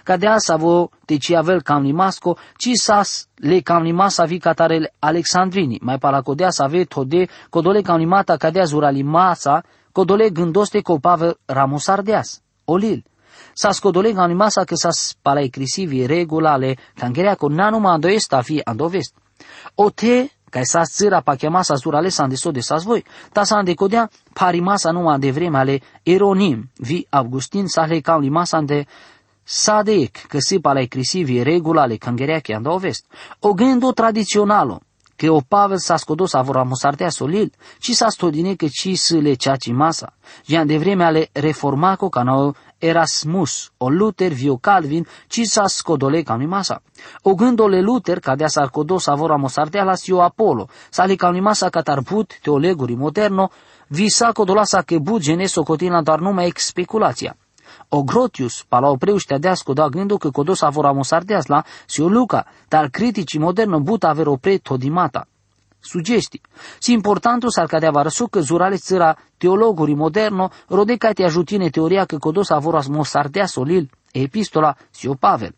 Cadea 0.03 0.37
savo 0.37 0.89
de 1.05 1.17
ci 1.17 1.33
avel 1.35 1.61
cam 1.61 1.83
limasco, 1.83 2.37
ci 2.57 2.75
sas 2.75 3.27
le 3.35 3.61
cam 3.61 3.83
limasa 3.83 4.25
vi 4.25 4.39
catare 4.39 4.93
Alexandrini, 4.99 5.79
mai 5.81 5.97
palacodea 5.97 6.49
să 6.49 6.63
ave 6.63 6.83
tode, 6.83 7.27
codole 7.49 7.81
cam 7.81 7.97
limata 7.97 8.37
cadea 8.37 8.63
zura 8.63 8.89
limasa, 8.89 9.63
codole 9.91 10.29
gândoste 10.29 10.81
copave 10.81 11.33
ramosardeas, 11.45 12.41
olil. 12.65 13.03
Sa 13.53 13.71
scodole 13.71 14.11
cam 14.13 14.27
limasa 14.27 14.63
că 14.63 14.75
sas 14.75 15.15
palai 15.21 15.47
crisivi 15.47 16.05
regulale, 16.05 16.77
cangerea 16.95 17.35
con 17.35 17.53
nanuma 17.53 17.91
ando 17.91 18.07
est 18.07 18.33
a 18.33 18.41
fi 18.41 18.61
ando 18.63 18.87
vest. 18.87 19.15
O 19.75 19.89
te 19.89 20.29
ca 20.53 20.61
sa 20.63 20.83
țira 20.85 21.21
pa 21.21 21.35
chemasa 21.35 21.75
zurale 21.75 22.09
sa 22.09 22.23
andeso 22.23 22.51
de 22.51 22.61
sas 22.61 22.83
voi, 22.83 23.03
ta 23.33 23.43
sa 23.43 23.57
andecodea 23.57 24.09
parimasa 24.33 24.91
numai 24.91 25.19
de 25.19 25.31
vreme 25.31 25.57
ale 25.57 25.81
eronim, 26.03 26.69
vi 26.77 27.07
Augustin 27.09 27.67
sa 27.67 27.85
le 27.85 28.01
cam 28.01 28.21
limasa 28.21 28.57
ande 28.57 28.85
Sadek, 29.43 30.25
că 30.27 30.39
si 30.39 30.59
pala 30.59 30.85
crisivi 30.85 31.43
regula 31.43 31.85
le 31.85 31.95
cangereache 31.95 32.53
anda 32.53 32.75
vest. 32.75 33.05
O 33.39 33.53
gândo 33.53 33.91
tradiționalo, 33.91 34.81
că 35.15 35.31
o 35.31 35.41
Pavel 35.47 35.77
s-a 35.77 35.97
scodos 35.97 36.33
avora 36.33 36.63
mosartea 36.63 37.09
solil, 37.09 37.53
ci 37.79 37.91
s-a 37.91 38.09
stodine 38.09 38.55
că 38.55 38.67
ci 38.67 38.97
să 38.97 39.17
le 39.17 39.33
ceaci 39.33 39.71
masa. 39.71 40.13
Jean 40.45 40.67
de 40.67 40.77
vreme 40.77 41.03
ale 41.03 41.29
reformaco 41.31 42.09
ca 42.09 42.23
nou 42.23 42.55
Erasmus, 42.77 43.71
o 43.77 43.89
Luther, 43.89 44.31
vio 44.31 44.57
Calvin, 44.57 45.07
ci 45.27 45.41
s-a 45.43 45.67
scodole 45.67 46.21
ca 46.21 46.35
masa. 46.35 46.81
O 47.21 47.35
gândole 47.35 47.81
Luther, 47.81 48.19
ca 48.19 48.35
de-a 48.35 48.47
s-a 48.47 48.65
scodos 48.65 49.07
avora 49.07 49.35
mosartea 49.35 49.83
la 49.83 49.95
sio 49.95 50.21
Apollo, 50.21 50.67
sa 50.89 51.05
le 51.05 51.15
ca 51.15 51.31
masa 51.31 51.69
tarbut 51.69 52.39
teoleguri 52.41 52.95
moderno, 52.95 53.50
visa 53.88 54.31
codolasa 54.31 54.81
că 54.81 54.97
bugene 54.97 55.45
socotina 55.45 56.01
dar 56.01 56.19
numai 56.19 56.45
ex 56.45 56.65
speculația. 56.65 57.38
Ogrotius, 57.95 58.63
pala 58.67 58.89
opreuște 58.89 59.38
deasco 59.38 59.73
da 59.73 59.88
gându 59.88 60.17
că 60.17 60.31
codos 60.31 60.62
avora 60.62 60.91
mosardeas 60.91 61.45
la 61.45 61.63
si 61.85 62.01
o 62.01 62.07
luca, 62.07 62.45
dar 62.67 62.89
critici 62.89 63.38
moderno 63.38 63.79
buta 63.79 64.07
aver 64.07 64.27
opre 64.27 64.57
todimata. 64.57 65.27
Sugestii. 65.79 66.41
Si 66.79 66.91
importantul 66.91 67.50
s-ar 67.50 67.65
cadea 67.65 67.91
varăsu 67.91 68.27
că 68.27 68.39
zurale 68.39 68.75
țăra 68.75 69.17
teologuri 69.38 69.93
moderno 69.93 70.50
rodeca 70.67 71.12
te 71.12 71.23
ajutine 71.23 71.69
teoria 71.69 72.05
că 72.05 72.17
codos 72.17 72.50
avora 72.50 72.81
mosardea 72.89 73.45
solil, 73.45 73.89
epistola 74.12 74.75
si 74.89 75.07
o 75.07 75.13
Pavel. 75.13 75.55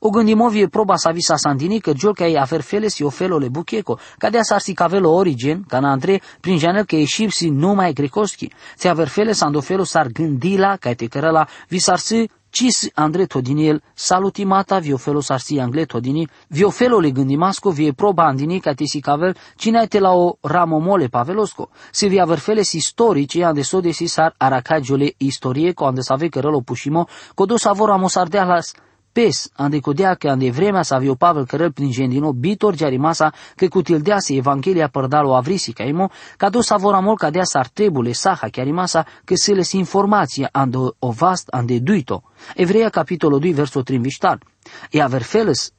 O 0.00 0.10
gândimovie 0.10 0.68
proba 0.68 0.96
sa 0.96 1.10
visa 1.10 1.36
sandini 1.36 1.80
că 1.80 1.92
giol 1.92 2.14
că 2.14 2.24
afer 2.38 2.60
fele 2.60 2.88
si 2.88 3.02
ofelo 3.02 3.38
le 3.38 3.48
bucheco, 3.48 3.98
cadea 4.18 4.42
s-ar 4.42 4.60
si 4.60 4.72
cavelo 4.72 5.10
origin, 5.10 5.64
ca 5.68 5.78
na 5.80 5.90
Andrei, 5.90 6.22
prin 6.40 6.58
janel 6.58 6.84
că 6.84 6.96
eșipsi 6.96 7.48
numai 7.48 7.92
grecoschi, 7.92 8.50
ți 8.76 8.88
aver 8.88 9.08
fele 9.08 9.32
sandofelo 9.32 9.84
s-ar 9.84 10.06
gândila, 10.06 10.76
ca 10.76 10.92
te 10.92 11.06
cărăla, 11.06 11.46
visar 11.68 11.98
si 11.98 12.30
cis 12.54 12.88
Andre 12.94 13.26
Todiniel, 13.26 13.82
salutimata 13.94 14.78
viofelo 14.78 15.20
sarsi 15.20 15.58
angle 15.58 15.86
Todini, 15.86 16.28
viofelo 16.48 17.00
le 17.00 17.10
gândimasco, 17.10 17.70
vie 17.70 17.92
proba 17.92 18.26
andini 18.26 18.60
ca 18.60 18.74
te 18.74 18.86
si 18.86 19.00
cavel, 19.00 19.34
cine 19.56 19.86
te 19.86 19.98
la 19.98 20.12
o 20.12 20.38
ramomole 20.40 21.08
pavelosco, 21.08 21.70
se 21.90 22.06
vi 22.06 22.20
aver 22.20 22.38
si 22.62 22.76
istorici 22.76 23.42
ande 23.42 23.62
so 23.62 23.80
de 23.80 23.90
si 23.90 24.06
sar 24.06 24.34
aracagiole 24.38 25.14
istorie, 25.16 25.72
co 25.72 25.86
ande 25.86 26.02
save 26.02 26.28
cărălo 26.28 26.60
pușimo, 26.60 27.08
codo 27.34 27.56
savor 27.56 27.90
amos 27.90 28.16
ardealas, 28.16 28.72
pes, 29.14 29.50
ande 29.52 29.78
codea 29.80 30.14
că 30.14 30.28
ande 30.28 30.50
vremea 30.50 30.82
să 30.82 30.94
avio 30.94 31.14
Pavel 31.14 31.46
cărăl 31.46 31.72
prin 31.72 31.90
gendino 31.90 32.32
bitor 32.32 32.74
rimasa 32.74 33.32
că 33.56 33.68
cutildease 33.68 34.34
Evanghelia 34.34 34.88
părdalo 34.88 35.34
avrisi 35.34 35.72
ca 35.72 35.84
imo, 35.84 36.10
ca 36.36 36.48
dos 36.50 36.70
avoramol 36.70 37.16
ca 37.16 37.30
dea 37.30 37.44
sartebule 37.44 38.12
saha 38.12 38.48
rimasa 38.52 39.06
că 39.24 39.34
se 39.34 39.52
les 39.52 39.72
informația 39.72 40.48
ande 40.52 40.76
o 40.98 41.10
vast 41.10 41.48
ande 41.48 41.78
duito. 41.78 42.22
Evreia 42.54 42.88
capitolul 42.88 43.38
2 43.38 43.52
verso 43.52 43.82
3 43.82 43.98
viștal. 43.98 44.42
E 44.90 45.02
aver 45.02 45.22
feles 45.22 45.72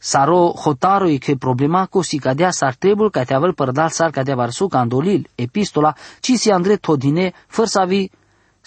Saro 0.00 0.52
hotaroi 0.62 1.18
că 1.18 1.34
problema 1.34 1.86
cu 1.86 2.02
si 2.02 2.18
cadea 2.18 2.50
sartebul 2.50 3.10
ca 3.10 3.22
te 3.24 3.34
avel 3.34 3.52
părdal 3.52 3.88
sar 3.88 4.10
cadea 4.10 4.34
varsu 4.34 4.66
ca 4.66 4.78
andolil, 4.78 5.28
epistola, 5.34 5.94
ci 6.20 6.32
si 6.32 6.50
andre 6.50 6.76
todine, 6.76 7.32
fără 7.46 7.66
să 7.66 7.80
avi 7.80 8.08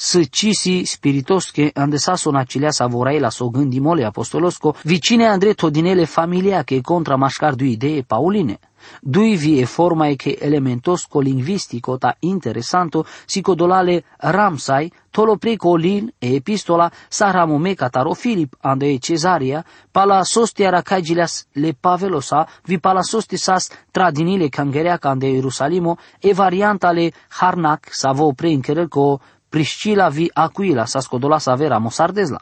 săcisi 0.01 0.84
spiritosche 0.84 1.70
andesaso 1.74 2.31
nacilea 2.31 2.72
savorai 2.72 3.20
la 3.20 3.29
so 3.29 3.50
gândimole 3.50 4.03
apostolosco, 4.03 4.75
vicine 4.84 5.27
andre 5.27 5.53
todinele 5.53 6.05
familia 6.05 6.63
che 6.63 6.81
contra 6.81 7.15
mascar 7.15 7.53
du 7.53 7.65
idee 7.65 8.03
pauline. 8.03 8.60
Dui 9.00 9.36
vi 9.36 9.60
e 9.60 9.65
forma 9.65 10.08
e 10.08 10.15
che 10.15 10.38
elementosco 10.41 11.20
linguistico 11.20 12.00
ta 12.00 12.15
interessanto 12.20 13.05
psicodolale 13.25 14.03
ramsai 14.17 14.91
tolo 15.12 15.38
preco 15.38 15.75
lin 15.75 16.12
e 16.17 16.34
epistola 16.34 16.91
saramome 17.08 17.75
cataro 17.75 18.15
Filip 18.15 18.55
ande 18.62 18.91
e 18.91 18.98
Cesaria 18.98 19.63
pala 19.91 20.24
sostia 20.24 20.72
racagilas 20.72 21.46
le 21.51 21.75
pavelosa 21.79 22.48
vi 22.63 22.79
pala 22.79 23.03
sostisas 23.03 23.70
tradinile 23.91 24.50
cangerea 24.50 24.98
ande 25.00 25.27
Ierusalimo 25.27 25.98
e 26.20 26.34
varianta 26.34 26.91
le 26.91 27.12
harnac 27.39 27.93
savo 27.93 28.34
pre 28.34 28.60
co 28.88 29.20
Priscila 29.51 30.08
vi 30.08 30.29
Aquila 30.34 30.86
sa 30.86 31.01
scodolasa 31.01 31.55
vera 31.55 31.77
mosardezla. 31.77 32.39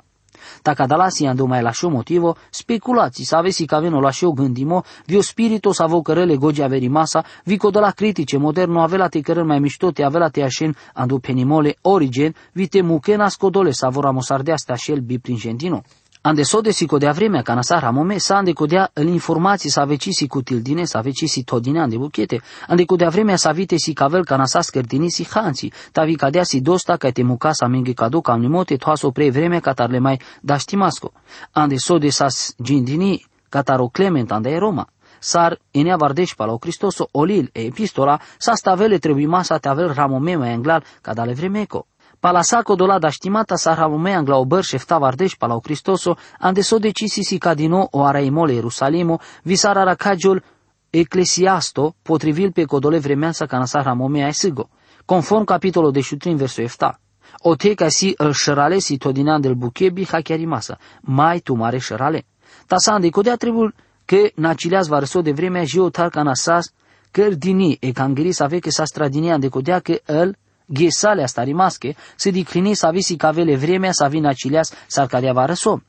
Taka 0.62 0.86
dalasi 0.86 1.26
ando 1.26 1.48
mai 1.48 1.62
lascio 1.62 1.90
motivo, 1.90 2.36
speculații 2.50 3.26
să 3.26 3.36
avesi 3.36 3.66
ca 3.66 3.80
veno 3.80 4.00
lascio 4.00 4.32
gândimo, 4.32 4.84
vi 5.06 5.16
o 5.16 5.22
spirito 5.22 5.72
să 5.72 5.86
vă 5.88 6.02
cărele 6.02 6.36
gogi 6.36 6.62
averi 6.62 6.88
masa, 6.88 7.26
vi 7.44 7.58
codola 7.58 7.92
critice 7.92 8.38
moderno 8.38 8.82
avela 8.82 9.08
te 9.08 9.22
cărăl 9.22 9.46
mai 9.46 9.60
mișto 9.60 9.92
te 9.92 10.04
avela 10.04 10.30
te 10.30 10.44
așen 10.44 10.76
ando 10.94 11.18
penimole 11.18 11.76
origen, 11.82 12.36
vi 12.52 12.68
te 12.68 12.82
muchena 12.82 13.28
scodole 13.28 13.72
să 13.72 13.88
vor 13.90 14.06
amosardea 14.06 14.56
sta 14.56 14.76
șel 14.76 15.00
bi 15.00 15.20
prin 15.20 15.36
gentino. 15.36 15.82
Ande 16.22 16.44
so 16.44 16.62
de 16.62 16.86
codea 16.86 17.12
vremea 17.12 17.42
ca 17.42 17.54
nasar 17.54 17.84
amome 17.84 18.18
sa 18.18 18.36
ande 18.36 18.54
codea 18.54 18.90
în 18.94 19.08
informații 19.08 19.70
sa 19.70 19.86
vecisi 19.86 20.28
cu 20.28 20.42
tildine, 20.42 20.84
sa 20.84 21.02
vecisi 21.02 21.44
todine 21.44 21.80
ande 21.80 21.98
buchete, 21.98 22.42
ande 22.68 22.86
codea 22.86 23.10
vremea 23.10 23.36
sa 23.36 23.52
vite 23.52 23.78
si 23.78 23.94
cavel 23.94 24.26
ca 24.26 24.36
nasa 24.36 24.62
scărdini 24.62 25.10
si 25.10 25.28
hanți, 25.30 25.72
vi 26.06 26.16
cadea 26.16 26.44
si 26.44 26.62
dosta 26.62 26.98
ca 26.98 27.10
te 27.10 27.24
muca 27.24 27.52
sa 27.52 27.68
menge 27.68 27.94
cadu 27.94 28.22
ca 28.22 28.36
nimote 28.36 28.76
toaso 28.76 29.12
pre 29.12 29.30
vremea 29.30 29.60
ca 29.60 29.74
tarle 29.74 30.00
mai 30.00 30.20
daștimasco. 30.42 31.12
Ande 31.52 31.78
so 31.78 31.98
de 31.98 32.10
sas 32.10 32.54
gindini 32.62 33.26
ca 33.50 33.62
taro 33.62 33.88
clement 33.88 34.32
ande 34.32 34.58
Roma. 34.58 34.88
Sar 35.20 35.60
enea 35.72 35.96
vardeș 35.96 36.34
pala 36.34 36.52
o 36.52 36.58
Cristoso 36.58 37.08
olil 37.12 37.50
e 37.54 37.62
epistola 37.62 38.20
sa 38.38 38.54
stavele 38.56 38.98
trebuie 38.98 39.28
masa 39.28 39.58
te 39.58 39.68
avel 39.68 39.94
ramome 39.94 40.36
mai 40.36 40.52
englal 40.52 40.84
ca 41.02 41.14
dale 41.14 41.34
vremeco. 41.34 41.88
Palasaco 42.20 42.76
do 42.76 42.86
la 42.86 43.00
stimata 43.10 43.56
sa 43.56 43.74
ramumean 43.74 44.26
la 44.28 44.36
obăr 44.36 44.64
șefta 44.64 44.98
vardeș 44.98 45.36
palau 45.36 45.60
Cristoso, 45.60 46.18
ande 46.40 46.62
so 46.62 46.78
decisi 46.78 47.22
si 47.22 47.38
cadino 47.38 47.88
o 47.92 48.04
araimole 48.04 48.54
Ierusalimo, 48.54 49.20
visar 49.44 49.78
aracagiul 49.78 50.44
eclesiasto 50.90 51.96
potrivit 52.02 52.54
pe 52.54 52.64
codole 52.64 53.00
vremeanța 53.00 53.46
ca 53.46 53.58
nasar 53.58 53.84
ramomea 53.84 54.28
e 54.28 54.32
sigo. 54.32 54.70
Conform 55.06 55.44
capitolul 55.44 55.92
de 55.92 56.02
șutrin 56.02 56.36
verso 56.36 56.62
efta. 56.62 57.00
O 57.42 57.56
te 57.56 57.74
ca 57.74 57.88
si 57.88 58.14
îl 58.18 58.32
șărale 58.32 58.80
si 58.80 58.98
todinan 58.98 59.42
del 59.42 59.54
buchebi 59.54 60.06
ha 60.06 60.20
chiar 60.22 60.38
rimasa. 60.38 60.78
Mai 61.02 61.40
tu 61.40 61.54
mare 61.54 61.78
șărale. 61.78 62.26
Ta 62.68 62.78
sa 62.78 62.94
ande 62.94 63.10
codea 63.10 63.36
trebuie 63.36 63.74
că 64.06 64.30
nacileaz 64.36 64.88
va 64.88 65.00
răso 65.00 65.22
de 65.22 65.32
vremea 65.32 65.64
geotar 65.64 66.10
ca 66.10 66.22
nasas 66.22 66.74
că 67.12 67.30
dini 67.30 67.78
e 67.80 67.92
cangeri 67.92 68.32
să 68.32 68.44
ave 68.44 68.60
că 68.60 68.70
sa 68.70 68.86
stradinia 68.86 69.38
de 69.38 69.48
codea 69.48 69.80
că 69.80 70.00
el 70.06 70.38
ghesale 70.70 71.24
asta 71.24 71.44
rimasche, 71.44 71.96
se 72.16 72.30
diclini 72.30 72.74
să 72.74 72.86
avisi 72.86 73.16
cavele 73.16 73.56
vremea 73.56 73.92
să 73.92 74.08
vin 74.10 74.26
acileas 74.26 74.74
s-ar 74.88 75.08
cadea 75.08 75.34
va 75.34 75.46
răso. 75.46 75.82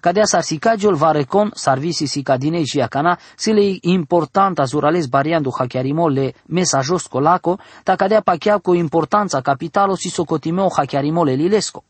Cadea 0.00 0.24
s-ar 0.24 0.42
sicagiul 0.42 0.94
va 0.94 1.10
recon, 1.10 1.50
s-ar 1.54 1.78
visi 1.78 2.04
sicadine 2.04 2.64
și 2.64 2.80
acana, 2.80 3.18
se 3.36 3.52
le 3.52 3.78
important 3.80 4.58
azurales 4.58 5.06
bariando 5.06 5.50
hachiarimo 5.58 6.08
le 6.08 6.34
mesajos 6.46 7.06
colaco, 7.06 7.58
ta 7.82 7.94
cadea 7.94 8.20
pachea 8.20 8.58
cu 8.58 8.74
importanța 8.74 9.40
capitalo 9.40 9.94
si 9.94 10.08
socotimeo 10.08 10.68
hachiarimo 10.76 11.24
le 11.24 11.32
lilesco. 11.32 11.84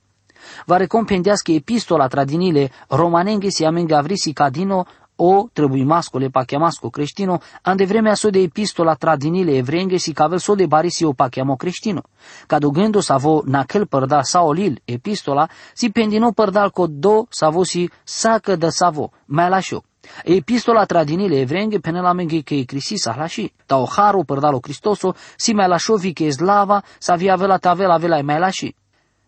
Va 0.67 0.77
recompendească 0.77 1.53
epistola 1.53 2.07
tradinile 2.07 2.71
romanenghe 2.89 3.49
si 3.51 3.65
amenga 3.65 3.99
avrisi 3.99 4.33
cadino 4.33 4.87
o 5.21 5.49
trebuie 5.53 5.85
mascole 5.85 6.29
pacheamasco 6.29 6.91
creștino, 6.91 7.41
ande 7.63 7.85
vremea 7.85 8.15
so 8.15 8.31
de 8.31 8.39
epistola 8.39 8.95
tradinile 8.95 9.57
evrenge 9.57 9.97
si 9.97 10.13
cavel 10.13 10.39
so 10.39 10.55
de 10.55 10.67
barisi 10.67 11.05
o 11.05 11.13
pacheamo 11.13 11.57
creștino. 11.57 12.03
Cadugândo 12.47 13.01
sa 13.01 13.17
vo 13.17 13.43
naquel 13.45 13.87
părda 13.87 14.23
sa 14.23 14.43
olil 14.43 14.81
epistola, 14.85 15.49
si 15.75 15.91
pendino 15.91 16.31
părdal 16.33 16.71
co 16.71 16.87
do 16.87 17.27
sa 17.31 17.49
vo 17.51 17.65
si 17.65 17.91
sacă 18.05 18.57
de 18.57 18.69
sa 18.69 18.91
vo, 18.91 19.11
mai 19.27 19.49
la 19.49 19.61
șo. 19.61 19.83
Epistola 20.25 20.85
tradinile 20.85 21.41
evrenge 21.41 21.79
pene 21.81 22.01
la 22.01 22.13
menghe 22.13 22.41
che 22.43 22.65
crisi 22.65 22.97
sa 22.97 23.15
la 23.19 23.27
și. 23.27 23.53
Ta 23.67 23.77
o 23.77 23.87
haru 23.87 24.25
părdalo 24.25 24.61
Cristoso, 24.61 25.15
si 25.37 25.53
mai 25.53 25.69
la 25.69 25.77
șo 25.77 25.97
vi 25.97 26.13
che 26.13 26.31
slava, 26.31 26.83
sa 26.99 27.17
via 27.17 27.35
vela 27.37 27.59
ta 27.59 27.75
vela 27.75 27.97
vela 27.99 28.23
mai 28.23 28.39
la 28.39 28.51
și. 28.51 28.75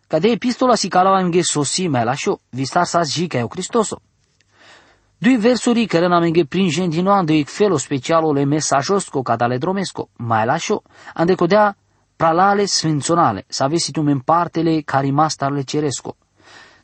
Ca 0.07 0.19
de 0.19 0.29
epistola 0.29 0.75
si 0.75 0.89
calava 0.89 1.21
menghe 1.21 1.43
sosi 1.43 1.89
mai 1.89 2.05
la 2.05 2.15
șo, 2.15 2.39
vi 2.51 2.65
star 2.65 2.85
sa 2.85 3.03
zi 3.03 3.27
ca 3.27 3.39
eu 3.39 3.49
Cristoso. 3.49 4.01
Dui 5.23 5.37
versuri 5.37 5.87
care 5.87 6.07
n-am 6.07 6.23
înghe 6.23 6.45
prin 6.45 6.69
gendino 6.69 7.11
ande 7.11 7.35
ic 7.35 7.49
felo 7.49 7.77
specialole 7.77 8.45
mesajosco 8.45 9.23
cadale 9.23 9.59
dromesco, 9.59 10.09
mai 10.17 10.47
lascio, 10.47 10.83
ande 11.15 11.35
codea 11.35 11.77
pralale 12.17 12.65
sfințonale, 12.65 13.45
să 13.49 13.63
avesi 13.63 13.91
tu 13.91 14.03
în 14.05 14.19
partele 14.19 14.81
carimastarle 14.81 15.63
ceresco. 15.63 16.17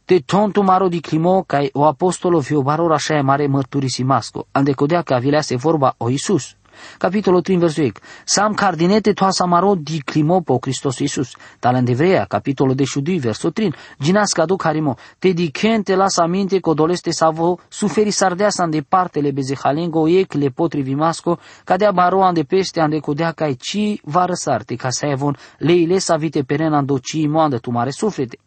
Te 0.04 0.18
tontu 0.18 0.62
maro 0.62 0.88
di 0.88 1.00
climo 1.00 1.42
ca 1.46 1.60
o 1.72 1.84
apostolo 1.84 2.40
fio 2.40 2.62
baror 2.62 2.92
așa 2.92 3.22
mare 3.22 3.46
mărturisimasco, 3.46 4.46
ande 4.50 4.72
codea 4.72 5.02
că 5.02 5.14
avilease 5.14 5.56
vorba 5.56 5.94
o 5.96 6.08
Iisus 6.08 6.56
capitolul 6.98 7.42
3, 7.42 7.58
versul 7.58 7.84
8. 7.84 8.00
Sam 8.24 8.54
cardinete 8.54 9.12
toasa 9.12 9.46
maro 9.46 9.74
di 9.74 10.02
climo 10.02 10.42
po 10.42 10.58
Hristos 10.60 10.98
Iisus. 10.98 11.36
Talen 11.58 11.84
de 11.84 11.94
vrea, 11.94 12.26
capitolul 12.26 12.74
de 12.74 12.84
2, 12.84 13.18
versul 13.18 13.52
3. 13.52 13.72
Ginas 13.98 14.32
cadu 14.32 14.56
carimo. 14.56 14.96
Te 15.18 15.32
di 15.32 15.50
kente 15.50 15.94
las 15.94 16.18
aminte 16.18 16.60
co 16.60 16.74
doleste 16.74 17.12
savo 17.12 17.58
suferi 17.68 18.10
sardeasa 18.10 18.62
ande 18.62 18.82
partele 18.82 19.32
bezehalengo 19.32 20.06
ec 20.08 20.34
le 20.34 20.50
potrivimasco, 20.50 21.38
cadea 21.64 21.92
baro 21.92 22.20
ande 22.22 22.44
peste 22.44 22.80
ande 22.80 23.00
codea 23.00 23.32
cai 23.32 23.56
ci 23.56 24.00
va 24.04 24.24
răsarte, 24.24 24.76
ca 24.76 24.90
să 24.90 25.06
evon 25.06 25.36
leile 25.58 25.98
sa 25.98 26.16
vite 26.16 26.42
peren 26.42 26.72
ando 26.72 26.98
ci 26.98 27.26
moandă 27.26 27.58
tu 27.58 27.70
mare 27.70 27.90
suflete. 27.90 28.38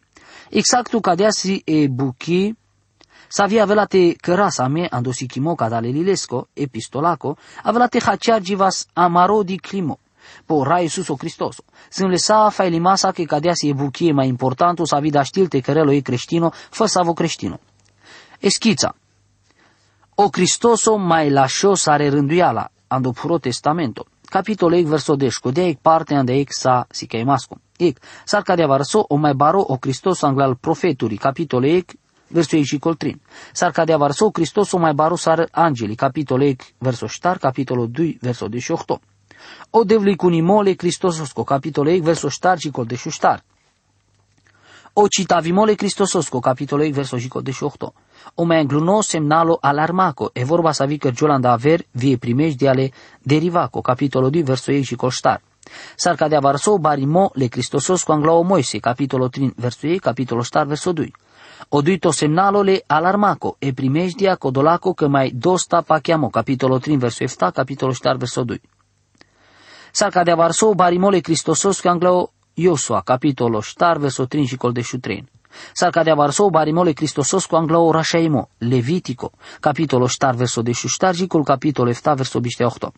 Exact 0.50 0.90
tu 0.90 1.00
cadea 1.00 1.30
si 1.30 1.62
e 1.64 1.88
buchi 1.88 2.54
Savia 3.32 3.64
velate 3.64 4.16
me 4.68 4.88
ando 4.90 5.12
si 5.12 5.28
kimo 5.28 5.54
kada 5.54 5.78
lilesco, 5.78 6.48
epistolaco, 6.52 7.36
avelate 7.62 8.00
haciargivas 8.00 8.88
amaro 8.94 9.44
di 9.44 9.56
climo. 9.60 10.00
Po 10.44 10.64
rai 10.64 10.82
Iisus 10.82 11.08
o 11.10 11.16
Cristoso. 11.16 11.62
Sunt 11.88 12.10
lesa 12.10 12.50
fai 12.50 12.70
limasa 12.70 13.12
che 13.12 13.26
cadea 13.26 13.54
si 13.54 13.72
buchie 13.72 14.12
mai 14.12 14.26
importanto 14.26 14.84
sa 14.84 14.98
vida 14.98 15.22
știlte 15.22 15.60
cărelo 15.60 15.92
e 15.92 16.00
creștino, 16.00 16.50
fă 16.70 16.86
savo 16.86 17.12
creștino. 17.12 17.60
Eschița. 18.40 18.94
O 20.16 20.28
Cristoso 20.28 20.96
mai 20.96 21.30
lascio 21.30 21.74
sare 21.74 22.08
rânduiala, 22.08 22.68
ando 22.88 23.12
puro 23.12 23.38
testamento. 23.38 24.06
Capitolo 24.28 24.74
ec 24.74 24.86
verso 24.86 25.14
desco, 25.14 25.50
de 25.50 25.66
ec 25.66 25.78
parte 25.78 26.14
ande 26.14 26.32
ec 26.32 26.52
sa 26.52 26.84
si 26.90 27.06
masco. 27.24 27.60
Ec, 27.78 27.96
sar 28.24 28.42
cadea 28.42 28.66
varso 28.66 29.04
o 29.08 29.16
mai 29.16 29.34
baro 29.34 29.60
o 29.60 29.78
Cristoso 29.78 30.26
anglal 30.26 30.56
profeturi, 30.56 31.16
capitolo 31.16 31.66
ec 31.66 31.94
verso 32.30 32.62
și 32.62 32.78
coltrin. 32.78 33.20
Sar 33.52 33.70
cadea 33.70 33.96
varso 33.96 34.30
Hristos 34.32 34.72
o 34.72 34.78
mai 34.78 34.94
baro 34.94 35.16
sar 35.16 35.48
angeli, 35.50 35.94
capitol 35.94 36.42
ec 36.42 36.62
verso 36.78 37.06
ștar, 37.06 37.38
capitolul 37.38 37.90
2, 37.90 38.18
verso 38.20 38.44
18. 38.44 39.00
O 39.70 39.84
devli 39.84 40.16
cunimole 40.16 40.72
Cristososco, 40.72 41.44
capitol 41.44 41.86
ec 41.86 42.02
verso 42.02 42.28
ștar 42.28 42.58
și 42.58 42.70
col 42.70 42.84
de 42.84 42.94
ștar. 42.94 43.42
O 44.92 45.06
citavimole 45.06 45.74
Cristososco, 45.74 46.38
capitolul 46.38 46.84
ec 46.84 46.92
verso 46.92 47.18
și 47.18 47.28
col 47.28 47.42
de 47.42 47.50
18. 47.50 47.98
O 48.34 48.44
mai 48.44 48.60
engluno 48.60 49.00
semnalo 49.00 49.58
alarmaco, 49.60 50.30
e 50.32 50.44
vorba 50.44 50.72
să 50.72 50.84
vică 50.84 51.10
Giolanda 51.10 51.50
aver 51.50 51.80
vie 51.90 52.18
de 52.56 52.68
ale 52.68 52.92
derivaco, 53.22 53.80
capitolul 53.80 54.30
2, 54.30 54.42
verso 54.42 54.72
ec 54.72 54.84
și 54.84 54.94
col 54.94 55.10
ștar. 55.10 55.40
Sar 55.96 56.14
cadea 56.14 56.40
varso 56.40 56.78
barimo 56.78 57.30
le 57.34 57.46
Cristososco 57.46 58.12
anglao 58.12 58.42
Moise, 58.42 58.78
capitolul 58.78 59.28
3, 59.28 59.52
verso 59.56 59.86
ei, 59.86 59.98
capitolul 59.98 60.42
ștar, 60.42 60.66
verso 60.66 60.92
2. 60.92 61.12
Oduito 61.72 62.10
semnalole 62.10 62.82
alarmaco 62.88 63.54
e 63.60 63.72
primejdia 63.72 64.36
codolaco 64.36 64.92
că 64.92 65.08
mai 65.08 65.30
dosta 65.30 65.82
pachiamo, 65.82 66.28
capitolo 66.28 66.78
3, 66.78 66.96
verso 66.96 67.24
7, 67.26 67.52
capitolo 67.52 67.92
4, 67.92 68.18
verso 68.18 68.42
2. 68.42 68.60
Sarca 69.92 70.24
de 70.24 70.32
avarso 70.32 70.74
barimole 70.74 71.20
Cristosos 71.20 71.84
anglao 71.84 72.32
Iosua, 72.54 73.02
capitolo 73.02 73.60
4, 73.60 74.00
verso 74.00 74.26
3 74.26 74.46
și 74.46 74.56
col 74.56 74.72
de 74.72 74.82
3. 75.00 75.24
Sarca 75.72 76.02
de 76.02 76.10
avarso 76.10 76.50
barimole 76.50 76.92
Cristosos 76.92 77.46
cu 77.46 77.54
anglao 77.54 77.90
Rashaimo, 77.90 78.48
Levitico, 78.58 79.30
capitolo 79.60 80.06
4, 80.18 80.36
verso 80.36 80.62
14 80.62 81.22
și 81.22 81.26
col 81.26 81.44
capitolo 81.44 81.92
7, 81.92 82.14
verso 82.14 82.40
8. 82.58 82.92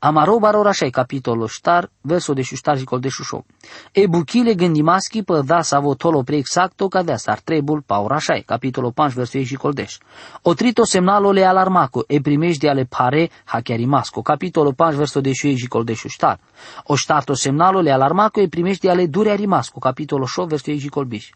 Amaro 0.00 0.38
barorașai, 0.38 0.90
capitolul 0.90 1.46
ștar, 1.46 1.90
verso 2.00 2.32
de 2.32 2.42
șuștar 2.42 2.78
și 2.78 2.84
colț 2.84 3.02
de 3.02 3.08
șușo. 3.08 3.44
E 3.92 4.06
buchile 4.06 4.54
gândimaschi 4.54 5.22
pă 5.22 5.40
da 5.40 5.62
savo 5.62 5.94
tolo 5.94 6.22
pre 6.22 6.36
exacto 6.36 6.88
ca 6.88 7.02
de 7.02 7.14
sar 7.14 7.40
trebul 7.40 7.82
paurașai, 7.86 8.42
capitolul 8.46 8.92
5, 8.96 9.12
verso 9.12 9.42
și 9.42 9.54
colț 9.54 9.74
deș. 9.74 9.98
O 10.42 10.54
trito 10.54 10.84
semnalo 10.84 11.30
le 11.30 11.44
alarmaco, 11.44 12.04
e 12.06 12.20
primești 12.20 12.68
ale 12.68 12.84
pare 12.84 13.30
hachiarimasco, 13.44 14.22
capitolul 14.22 14.74
5, 14.76 14.94
verso 14.94 15.20
de 15.20 15.32
și 15.32 15.66
colț 15.68 15.86
de 15.86 15.94
șuștar. 15.94 16.38
O 16.84 16.94
ștarto 16.94 17.34
semnalo 17.34 17.80
le 17.80 17.90
alarmaco, 17.90 18.40
e 18.40 18.48
primești 18.48 18.88
ale 18.88 19.06
dure 19.06 19.30
arimasco, 19.30 19.78
capitolul 19.78 20.26
6, 20.26 20.46
verso 20.48 20.72
și 20.72 20.88
colț 20.88 21.08
biș. 21.08 21.30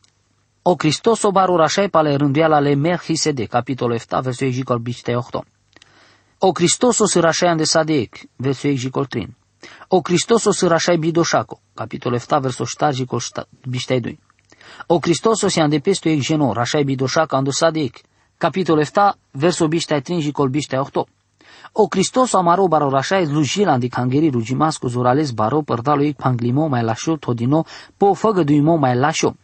O 0.62 0.74
Cristoso 0.74 1.30
barorașai 1.30 1.88
pale 1.88 2.14
rânduiala 2.14 2.58
le 2.58 2.74
merhisede, 2.74 3.44
capitolul 3.44 3.98
7, 3.98 4.20
verso 4.22 4.50
și 4.50 4.62
colț 4.62 4.82
biș 4.82 5.00
8. 5.14 5.46
O 6.44 6.52
Cristoso 6.52 7.06
sârașaia 7.06 7.54
de 7.54 7.64
sadeic, 7.64 8.16
versul 8.36 8.90
Coltrin. 8.90 9.36
O 9.88 10.00
Cristoso 10.00 10.50
sârașai 10.50 10.96
bidoșaco, 10.96 11.60
capitolul 11.74 12.18
7, 12.18 12.38
versul 12.40 12.66
7, 12.66 12.94
jicol 12.94 13.20
72. 13.20 14.18
O 14.86 14.98
Cristos 14.98 15.42
o 15.42 15.46
Cristoso 15.46 15.46
de 15.46 15.60
andepestu 15.60 16.08
ec 16.08 16.20
geno, 16.20 16.52
rașai 16.52 16.82
bidoșaca 16.82 17.36
ando 17.36 17.50
sadeic, 17.50 18.00
capitolul 18.36 18.84
7, 18.84 19.18
versul 19.30 19.68
23, 19.68 20.20
jicol 20.20 20.50
8. 20.78 21.08
O 21.72 21.86
Cristoso 21.86 22.36
amaro 22.38 22.66
baro 22.66 22.88
rașai 22.88 23.26
lujila 23.26 23.78
de 23.78 23.88
cangeri 23.88 24.30
rugimascu 24.30 24.88
zurales 24.88 25.30
baro 25.30 25.60
părtalo 25.60 26.02
ec 26.02 26.16
panglimo 26.16 26.66
mai 26.66 26.82
lașo 26.82 27.16
todino, 27.16 27.64
po 27.96 28.14
făgăduimo 28.14 28.76
mai 28.76 28.96
lașo. 28.96 29.34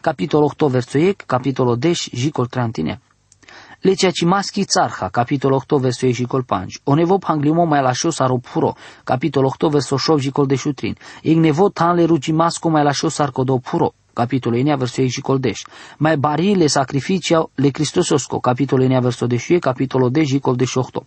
Capitolul 0.00 0.50
8, 0.58 0.72
versul 0.72 1.00
1 1.00 1.12
capitolul 1.26 1.76
10, 1.80 2.10
jicol 2.16 2.46
31. 2.46 2.98
Leciacimaschi 3.80 4.64
Țarha, 4.64 5.08
capitol 5.08 5.52
8, 5.52 5.72
versul 5.72 6.42
panci. 6.46 6.80
Onevo 6.84 7.18
panglimom 7.18 7.68
mai 7.68 7.82
lașos 7.82 8.18
aropfuro, 8.18 8.74
capitol 9.04 9.44
8, 9.44 9.70
versul 9.70 9.98
8, 10.06 10.48
deșutrin. 10.48 10.96
Ignevo 11.22 11.68
tanle 11.68 12.04
rugimasco 12.04 12.68
mai 12.68 12.82
lașos 12.82 13.18
arcodopfuro, 13.18 13.94
capitolul 14.12 14.62
9, 14.62 14.76
versul 14.76 15.02
8 15.02 15.12
și 15.12 15.20
coldeș. 15.20 15.62
Mai 15.98 16.16
barile 16.16 16.66
sacrificiau 16.66 17.50
le 17.54 17.68
Cristososco, 17.68 18.38
capitolul 18.38 18.86
9, 18.86 19.00
versul 19.00 19.28
10, 19.28 19.58
capitolul 19.58 20.10
10 20.12 20.32
și 20.32 20.38
coldeș 20.38 20.74
8. 20.74 21.02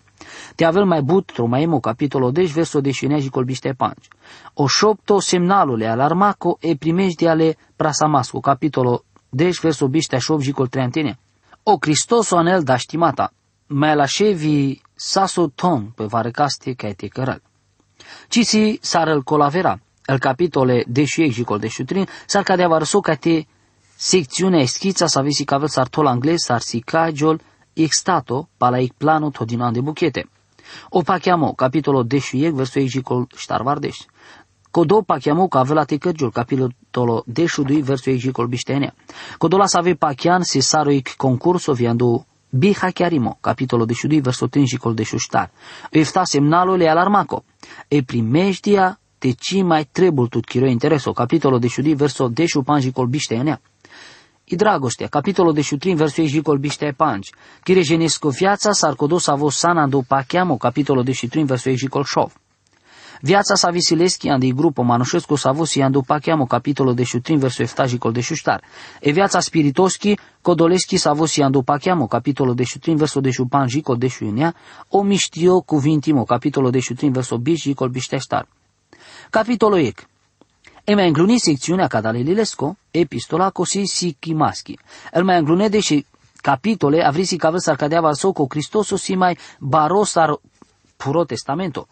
Te 0.56 0.66
avem 0.66 0.88
mai 0.88 1.02
butru 1.02 1.48
mai 1.48 1.62
emo, 1.62 1.80
capitolul 1.80 2.32
10, 2.34 2.54
versul 2.54 2.82
19 2.82 3.24
și 3.26 3.30
colbiște 3.30 3.74
panci. 3.78 4.08
O 4.54 4.68
șopto 4.68 5.20
semnalule 5.20 5.88
alarmaco 5.88 6.58
e 6.62 6.76
primejdea 6.76 7.32
ale 7.32 7.58
prasamasco, 7.76 8.40
capitolul 8.40 9.04
10, 9.30 9.60
versul 9.62 9.88
biște 9.88 10.18
8 10.28 10.42
și 10.42 10.52
col 10.52 10.68
o 11.72 11.78
Cristoso 11.78 12.36
anel 12.36 12.64
da 12.64 12.78
stimata, 12.78 13.32
mai 13.68 13.96
la 13.96 14.06
șevi 14.06 14.82
saso 14.96 15.50
ton 15.50 15.92
pe 15.96 16.04
varecaste 16.04 16.74
ca 16.74 16.94
te 16.94 17.08
cărăl. 17.08 17.42
Cici 18.28 18.78
sar 18.82 19.08
el 19.08 19.24
colavera, 19.24 19.80
el 20.06 20.20
capitole 20.20 20.84
de 20.88 21.04
și 21.06 21.30
și 21.30 21.44
col 21.44 21.60
de 21.60 21.68
șutrin, 21.68 22.08
sar 22.26 22.44
ca 22.44 22.56
de 22.56 22.64
avarso 22.64 23.00
ca 23.00 23.16
te 23.16 23.46
secțiunea 23.96 24.66
schița 24.66 25.08
să 25.08 25.22
visi 25.22 25.44
cavel 25.44 25.68
sar 25.68 25.88
tol 25.88 26.06
angles 26.06 26.44
sar 26.44 26.62
si 26.62 26.80
cagiol 26.80 27.42
extato 27.74 28.50
pala 28.58 28.80
ic 28.80 28.94
plano 28.94 29.30
todina 29.30 29.72
de 29.72 29.82
buchete. 29.82 30.30
O 30.90 31.02
pachiamo, 31.02 31.54
capitolo 31.54 32.04
10, 32.04 32.50
verso 32.52 32.80
ejicol 32.80 33.28
štarvardești. 33.36 34.06
Kodo 34.72 35.02
pachiamo 35.02 35.48
ka 35.48 35.64
vela 35.64 35.84
te 35.86 35.98
kërgjur, 35.98 36.32
capitolo 36.32 36.70
10, 37.26 37.82
verso 37.82 38.10
ejicol 38.10 38.48
biștenea. 38.48 38.94
Kodo 39.38 39.58
la 39.58 39.68
save 39.68 39.94
pachian 39.94 40.42
se 40.44 40.60
saroik 40.60 41.14
concurso 41.18 41.74
viandu 41.74 42.26
Biha 42.52 42.90
chiarimo, 42.90 43.38
capitolo 43.42 43.86
12, 43.86 44.22
verso 44.22 44.48
30 44.48 44.94
de 44.96 45.04
șuștar. 45.04 45.52
Efta 45.92 46.24
semnalul 46.24 46.78
le 46.78 46.90
alarmaco. 46.90 47.44
E 47.88 48.02
primejdia 48.02 49.00
te 49.18 49.32
ci 49.32 49.62
mai 49.62 49.88
trebul 49.92 50.28
tut 50.28 50.46
chiro 50.46 50.66
intereso, 50.66 51.12
capitolo 51.12 51.60
12, 51.60 51.96
verso 51.96 52.28
10 52.28 52.62
panji 52.64 52.92
col 52.92 53.08
biștenea. 53.08 53.62
I 54.52 54.56
dragostea, 54.56 55.08
capitolul 55.08 55.54
de 55.54 55.62
șutrin, 55.62 55.96
versul 55.96 56.24
ești 56.24 56.42
colbiște 56.42 56.94
panci. 56.98 57.30
Chire 57.64 57.82
genesco 57.82 58.30
viața, 58.30 58.72
sarcodos 58.72 59.28
avo 59.28 59.50
sana 59.50 59.88
do 59.88 60.02
pacheamo, 60.08 60.58
capitolul 60.58 61.04
de 61.04 61.12
șutrin, 61.12 61.46
versul 61.46 61.72
ești 61.72 61.88
șov. 62.06 62.34
Viața 63.22 63.56
sa 63.56 63.70
Visileschi 63.70 64.30
andi 64.30 64.54
grupo 64.54 64.82
Manușescu 64.82 65.36
sa 65.36 65.52
vosi 65.52 65.82
andu 65.82 66.02
pacheamo 66.02 66.46
capitolo 66.46 66.94
de 66.94 67.04
șutrin 67.04 67.40
verso 67.40 67.62
eftajicol 67.62 68.12
de 68.12 68.22
șuștar. 68.22 68.64
E 69.00 69.12
viața 69.12 69.40
spiritoschi 69.40 70.18
Codoleschi 70.42 70.98
sa 70.98 71.14
vosi 71.14 71.42
andu 71.42 71.62
pacheamo 71.62 72.08
capitolo 72.08 72.54
de 72.54 72.64
șutrin 72.64 72.96
verso 72.96 73.20
de 73.20 73.32
șupan 73.32 73.68
jicol 73.68 73.98
de 73.98 74.08
șuinea, 74.08 74.56
o 74.88 75.02
miștio 75.02 75.62
cuvintimo 75.62 76.24
capitolo 76.24 76.70
de 76.70 76.80
șutrin 76.80 77.12
verso 77.12 77.38
bici 77.38 77.62
jicol 77.62 77.90
bișteștar. 77.90 78.48
Capitolul 79.30 79.80
ec. 79.80 80.08
E 80.84 80.94
mai 80.94 81.08
îngluni 81.08 81.40
secțiunea 81.40 81.88
Cadalelilesco, 81.88 82.76
epistola 82.92 83.50
cosi 83.50 83.84
si 83.84 84.16
chimaschi. 84.20 84.80
El 85.14 85.24
mai 85.24 85.38
înglune 85.38 85.68
deși 85.68 86.06
capitole 86.42 87.04
avrisi 87.04 87.36
ca 87.36 87.50
văsar 87.50 87.76
cadeava 87.76 88.14
soco 88.14 88.46
Cristoso 88.46 88.96
si 88.96 89.16
mai 89.16 89.38
barosar 89.60 90.40
puro 90.98 91.24
testamento. 91.24 91.88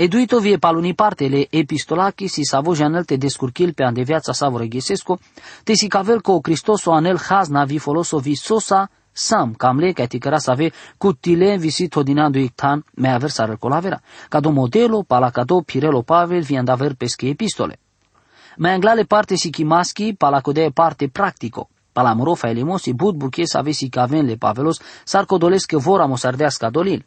Eduito 0.00 0.38
vie 0.38 0.58
paluni 0.58 0.94
partele 0.94 1.48
epistolachi 1.50 2.28
si 2.28 2.44
savo 2.44 2.72
janelte 2.72 3.16
descurchil 3.16 3.74
pe 3.74 3.82
ande 3.82 4.04
viața 4.04 4.32
savo 4.32 4.56
reghesesco, 4.56 5.18
te 5.64 5.74
si 5.74 5.88
cavel 5.88 6.20
co 6.20 6.40
Cristoso 6.40 6.92
anel 6.92 7.18
hazna 7.18 7.64
vi 7.64 7.80
foloso 7.80 8.20
vi 8.20 8.36
sosa 8.36 8.88
sam 9.12 9.56
camle 9.56 9.92
ca 9.92 10.06
ti 10.06 10.20
cara 10.20 10.38
save 10.38 10.70
cutile 10.96 11.58
visit 11.58 11.96
hodinando 11.96 12.38
ictan 12.38 12.80
me 12.94 13.10
aver 13.10 13.30
sar 13.32 13.58
colavera. 13.58 14.00
Cado 14.28 14.52
modelo 14.52 15.02
pala 15.02 15.32
cado 15.32 15.62
Pirelo 15.62 16.04
Pavel 16.04 16.44
vi 16.44 16.56
andaver 16.56 16.94
pesche 16.94 17.28
epistole. 17.28 17.80
Me 18.58 18.70
anglale 18.70 19.04
parte 19.04 19.36
si 19.36 19.50
chimaschi 19.50 20.14
pala 20.14 20.40
code 20.42 20.70
parte 20.70 21.08
practico. 21.08 21.70
Pala 21.92 22.14
morofa 22.14 22.48
elimosi 22.48 22.94
bud 22.94 23.16
buches 23.16 23.56
avesi 23.56 23.88
caven 23.88 24.26
le 24.26 24.36
pavelos 24.36 24.80
sar 25.02 25.26
codolesc 25.26 25.74
vor 25.74 26.02
amosardeasca 26.02 26.70
dolil. 26.70 27.04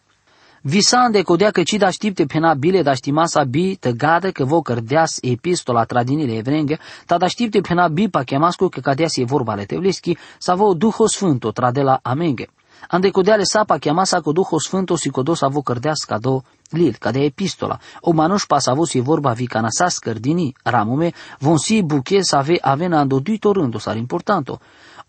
Visande 0.63 1.21
codea 1.21 1.51
că 1.51 1.63
ci 1.63 1.73
da 1.73 1.89
știpte 1.89 2.25
pena 2.25 2.53
bile 2.53 2.81
da 2.81 2.93
știmasa 2.93 3.43
bi 3.43 3.75
te 3.75 3.93
gade 3.93 4.31
că 4.31 4.45
vo 4.45 4.61
cărdeas 4.61 5.17
epistola 5.21 5.83
tradinile 5.83 6.35
evrenge, 6.35 6.77
ta 7.05 7.17
da 7.17 7.27
știpte 7.27 7.61
pena 7.61 7.87
bi 7.87 8.09
pa 8.09 8.23
chemascu 8.23 8.67
că 8.67 8.79
cadeas 8.79 9.17
e 9.17 9.23
vorba 9.23 9.55
le 9.55 9.65
tevliski, 9.65 10.17
sa 10.37 10.55
vo 10.55 10.73
duho 10.73 11.07
sfânto 11.07 11.51
tradela 11.51 11.99
amenge. 12.01 12.47
Ande 12.87 13.09
codeale 13.09 13.43
sapa 13.43 13.77
chiamasa 13.77 14.21
cu 14.21 14.31
duho 14.31 14.59
sfânto 14.59 14.95
si 14.95 15.09
codo 15.09 15.33
sa 15.33 15.47
vo 15.47 15.61
cărdeas 15.61 16.03
cado 16.03 16.43
lil, 16.69 16.95
cadea 16.99 17.23
epistola. 17.23 17.79
O 17.99 18.11
manuș 18.11 18.45
pa 18.45 18.59
sa 18.59 18.73
vo 18.73 18.85
si 18.85 18.99
vorba 18.99 19.33
vi 19.33 19.47
canasa 19.47 19.87
scărdini, 19.87 20.53
ramume, 20.63 21.11
von 21.39 21.57
si 21.57 21.81
buche 21.81 22.21
sa 22.21 22.37
ave 22.37 22.57
avena 22.61 22.99
ando 22.99 23.19
duito 23.19 23.51
rândo, 23.51 23.79
sar 23.79 23.97
importanto. 23.97 24.59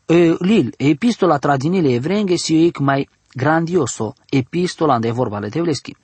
E, 0.06 0.36
lil, 0.38 0.74
epistola 0.78 1.38
tradinile 1.38 1.92
evrenge 1.92 2.36
si 2.36 2.66
ec 2.66 2.78
mai 2.78 3.08
grandioso 3.34 4.14
epistola 4.30 4.98
de 4.98 5.10
vorba 5.10 5.38
le 5.38 5.48
tevleski. 5.48 5.96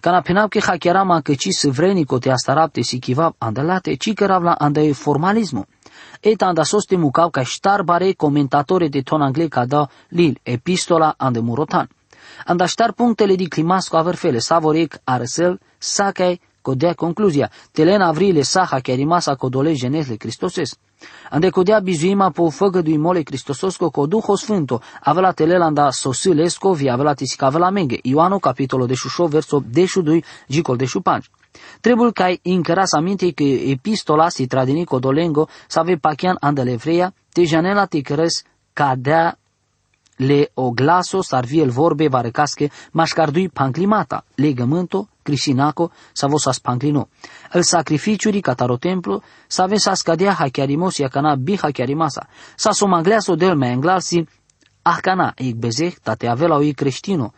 Kana 0.00 0.20
penap 0.20 0.50
ke 0.50 0.60
hakerama 0.60 1.20
că 1.20 1.34
ci 1.34 1.50
svrenico 1.50 2.18
te 2.18 2.30
astarapte 2.30 2.82
si 2.82 2.98
kivab 2.98 3.34
andalate, 3.38 3.94
ci 3.94 4.14
căravla 4.14 4.52
ande 4.52 4.92
formalismo. 4.92 5.66
Eta 6.20 6.46
anda 6.46 6.62
soste 6.62 6.96
mucau 6.96 7.30
ca 7.30 7.42
ștar 7.42 7.82
bare 7.82 8.12
comentatore 8.12 8.88
de 8.88 9.00
ton 9.02 9.20
angle 9.20 9.48
ca 9.48 9.64
da 9.64 9.88
lil 10.08 10.38
epistola 10.42 11.14
ande 11.16 11.40
murotan. 11.40 11.88
Anda 12.44 12.66
ștar 12.66 12.92
punctele 12.92 13.34
di 13.34 13.48
climasco 13.48 13.96
averfele 13.96 14.38
savorec 14.38 15.00
arsel 15.04 15.60
sacai 15.78 16.40
codea 16.66 16.94
concluzia, 16.94 17.50
telen 17.72 18.00
avrile 18.00 18.42
saha 18.42 18.80
che 18.80 18.94
rimasa 18.94 19.36
codole 19.36 19.72
genesle 19.74 20.16
Cristoses. 20.16 20.76
Ande 21.30 21.50
codea 21.50 21.80
bizuima 21.80 22.30
po 22.30 22.50
făgădui 22.50 22.96
mole 22.96 23.22
Cristososco 23.22 23.90
co 23.90 24.06
Duho 24.06 24.34
Sfânto, 24.36 24.80
avela 25.00 25.32
telelanda 25.32 25.90
sosilesco 25.90 26.72
vi 26.72 26.90
avela 26.90 27.14
tisicavela 27.14 27.70
menge. 27.70 27.98
Ioano 28.02 28.38
capitolo 28.38 28.86
de 28.86 28.94
șușo 28.94 29.26
verso 29.26 29.62
deșu 29.70 30.00
dui 30.02 30.24
gicol 30.48 30.76
deșu 30.76 31.00
panci. 31.00 31.30
Trebuie 31.80 32.10
ca 32.12 32.34
încăras 32.42 32.92
aminte 32.92 33.32
că 33.32 33.42
epistola 33.42 34.28
si 34.28 34.46
tradini 34.46 34.84
codolengo 34.84 35.48
să 35.68 35.78
ave 35.78 35.96
pachian 35.96 36.36
andele 36.40 36.70
evreia, 36.70 37.14
te 37.32 37.44
janela 37.44 37.84
te 37.84 38.00
căres 38.00 38.42
cadea 38.72 39.38
le 40.16 40.50
o 40.54 40.70
glaso 40.70 41.22
sarviel 41.22 41.70
vorbe 41.70 42.08
varecasche 42.08 42.70
mașcardui 42.92 43.48
panclimata, 43.48 44.24
legământo, 44.34 45.08
crisinaco, 45.22 45.90
sa 46.12 46.26
vos 46.26 46.48
spanclino. 46.50 47.08
El 47.52 47.62
sacrificiuri 47.62 48.40
cataro 48.40 48.76
templo, 48.76 49.22
sa 49.46 49.66
ven 49.66 49.78
sa 49.78 49.94
scadea 49.94 50.36
hachiarimos 50.38 51.00
cana 51.10 51.36
bi 51.36 51.56
hachiarimasa, 51.56 52.28
sa 52.56 52.72
somangleaso 52.72 53.34
del 53.34 53.56
me 53.56 53.70
englalsi, 53.70 54.26
ahcana 54.86 55.32
ik 55.36 55.56
bezeh 55.56 55.94
tate 56.02 56.28
avela 56.28 56.56
oi 56.56 56.72
creștino, 56.72 57.32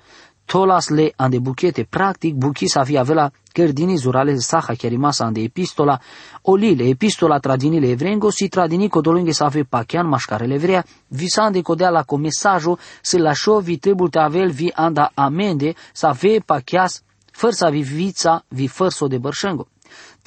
tolas 0.49 0.89
le 0.89 1.13
ande 1.17 1.39
buchete, 1.39 1.85
practic 1.85 2.35
buchis 2.35 2.75
avea 2.75 3.01
avela 3.01 3.31
cărdini 3.53 3.97
zurale 3.97 4.35
saha 4.37 4.75
chiarimasa 4.75 5.25
ande 5.25 5.41
epistola, 5.41 6.01
olile 6.43 6.85
epistola 6.89 7.39
tradinile 7.39 7.89
evrengo 7.91 8.31
si 8.31 8.49
tradini 8.49 8.89
codolunghe 8.89 9.33
să 9.33 9.45
ave 9.45 9.63
pachian 9.63 10.07
mașcarele 10.09 10.57
vrea, 10.59 10.85
visande 11.09 11.61
codea 11.61 11.91
la 11.91 12.03
comesajo, 12.03 12.79
să 13.03 13.19
la 13.19 13.33
șo 13.33 13.59
vi 13.59 13.77
trebuie 13.77 14.09
te 14.11 14.19
avel 14.19 14.51
vi 14.51 14.73
anda 14.75 15.11
amende, 15.15 15.75
să 15.93 16.07
ave 16.07 16.39
pachias, 16.47 17.03
fără 17.31 17.53
să 17.53 17.69
vi 17.71 17.83
vița, 17.83 18.45
vi 18.49 18.67
fără 18.67 19.07
de 19.09 19.19
bărșengo. 19.19 19.67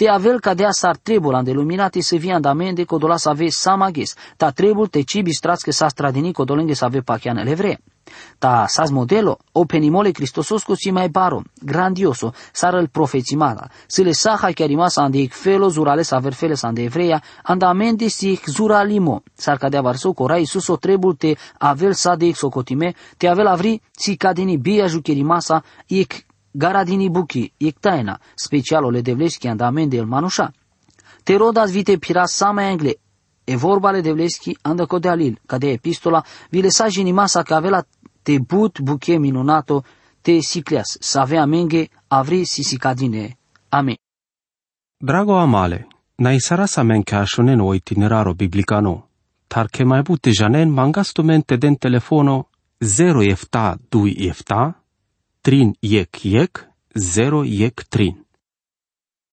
Te 0.01 0.09
avel 0.09 0.39
ca 0.39 0.53
dea 0.53 0.71
sar 0.71 0.97
trebul 0.97 1.35
ande 1.35 1.51
luminate 1.51 2.01
să 2.01 2.15
vi 2.15 2.31
andamende 2.31 2.83
codola 2.83 3.17
să 3.17 3.29
ave 3.29 3.49
samaghes, 3.49 4.15
ta 4.37 4.49
trebul 4.49 4.87
te 4.87 5.01
cibi 5.01 5.31
strați 5.31 5.63
că 5.63 5.71
s-a 5.71 5.87
stradini 5.87 6.33
codolunghe 6.33 6.73
să 6.73 6.85
ave 6.85 6.99
pachianele 6.99 7.53
vrea. 7.53 7.79
Ta 8.37 8.65
sas 8.67 8.89
modelo, 8.89 9.37
o 9.51 9.65
penimole 9.65 10.11
Cristososco 10.11 10.75
si 10.75 10.91
mai 10.91 11.09
baro, 11.09 11.41
grandioso, 11.65 12.33
sar 12.51 12.73
el 12.73 12.87
profețimada, 12.87 13.69
să 13.87 14.01
le 14.01 14.11
saha 14.11 14.51
chiar 14.51 14.67
rimasa 14.67 15.01
ande 15.01 15.17
ic 15.17 15.33
felo 15.33 15.67
zurale 15.67 16.01
sa 16.01 16.19
verfele 16.19 16.53
sa 16.53 16.67
ande 16.67 16.83
evreia, 16.83 17.23
anda 17.43 17.67
amende 17.67 18.07
si 18.07 18.31
ic 18.31 18.47
zura 18.47 18.83
limo, 18.83 19.21
sar 19.33 19.57
cadea 19.57 19.81
varso 19.81 20.13
cora 20.13 20.37
Iisus 20.37 20.67
o 20.67 20.75
trebul 20.75 21.13
te 21.13 21.35
avel 21.57 21.93
sa 21.93 22.15
de 22.15 22.25
ic 22.25 22.35
socotime, 22.35 22.93
te 23.17 23.27
avel 23.27 23.47
avri 23.47 23.81
si 23.91 24.15
cadini 24.15 24.57
bia 24.57 24.87
jucherimasa 24.87 25.63
ic 25.87 26.25
garadini 26.51 27.09
buchi, 27.09 27.53
ic 27.57 27.79
taina, 27.79 28.19
special 28.35 28.83
o 28.83 28.89
le 28.89 29.01
devleșchi 29.01 29.47
anda 29.47 29.65
amende 29.65 29.97
el 29.97 30.05
manușa. 30.05 30.51
Te 31.23 31.35
rodas 31.35 31.71
vite 31.71 31.97
pira 31.97 32.25
sama 32.25 32.69
engle, 32.69 32.95
E 33.43 33.55
vorba 33.55 33.91
le 33.91 34.01
devleșchi 34.01 34.57
anda 34.61 34.85
codealil, 34.85 35.39
ca 35.45 35.57
de 35.57 35.67
epistola, 35.67 36.23
vi 36.49 36.61
le 36.61 36.69
sa 36.69 36.85
masa 37.13 37.41
că 37.43 37.53
avea 37.53 37.87
te 38.21 38.39
but 38.39 38.79
buche 38.79 39.17
minunato, 39.17 39.83
te 40.21 40.39
sicleas, 40.39 40.97
să 40.99 41.19
avea 41.19 41.45
menge, 41.45 41.89
avri 42.07 42.45
sisicadine. 42.45 43.37
Amen. 43.69 43.95
Drago 44.97 45.37
amale, 45.37 45.87
na 46.15 46.31
isarasa 46.31 46.83
menke 46.83 47.15
ashonen 47.15 47.59
o 47.59 47.73
itineraro 47.73 48.33
biblicano, 48.33 49.09
tar 49.47 49.67
che 49.67 49.83
mai 49.83 50.01
bute 50.01 50.31
janen 50.31 50.69
mangastumente 50.69 51.57
den 51.57 51.75
telefono 51.75 52.49
0 52.77 53.21
efta 53.23 53.77
2 53.89 54.13
efta, 54.17 54.80
trin 55.43 55.75
yek 55.81 56.25
yek, 56.25 56.51
0 56.97 57.45
yek 57.45 57.91
trin. 57.91 58.20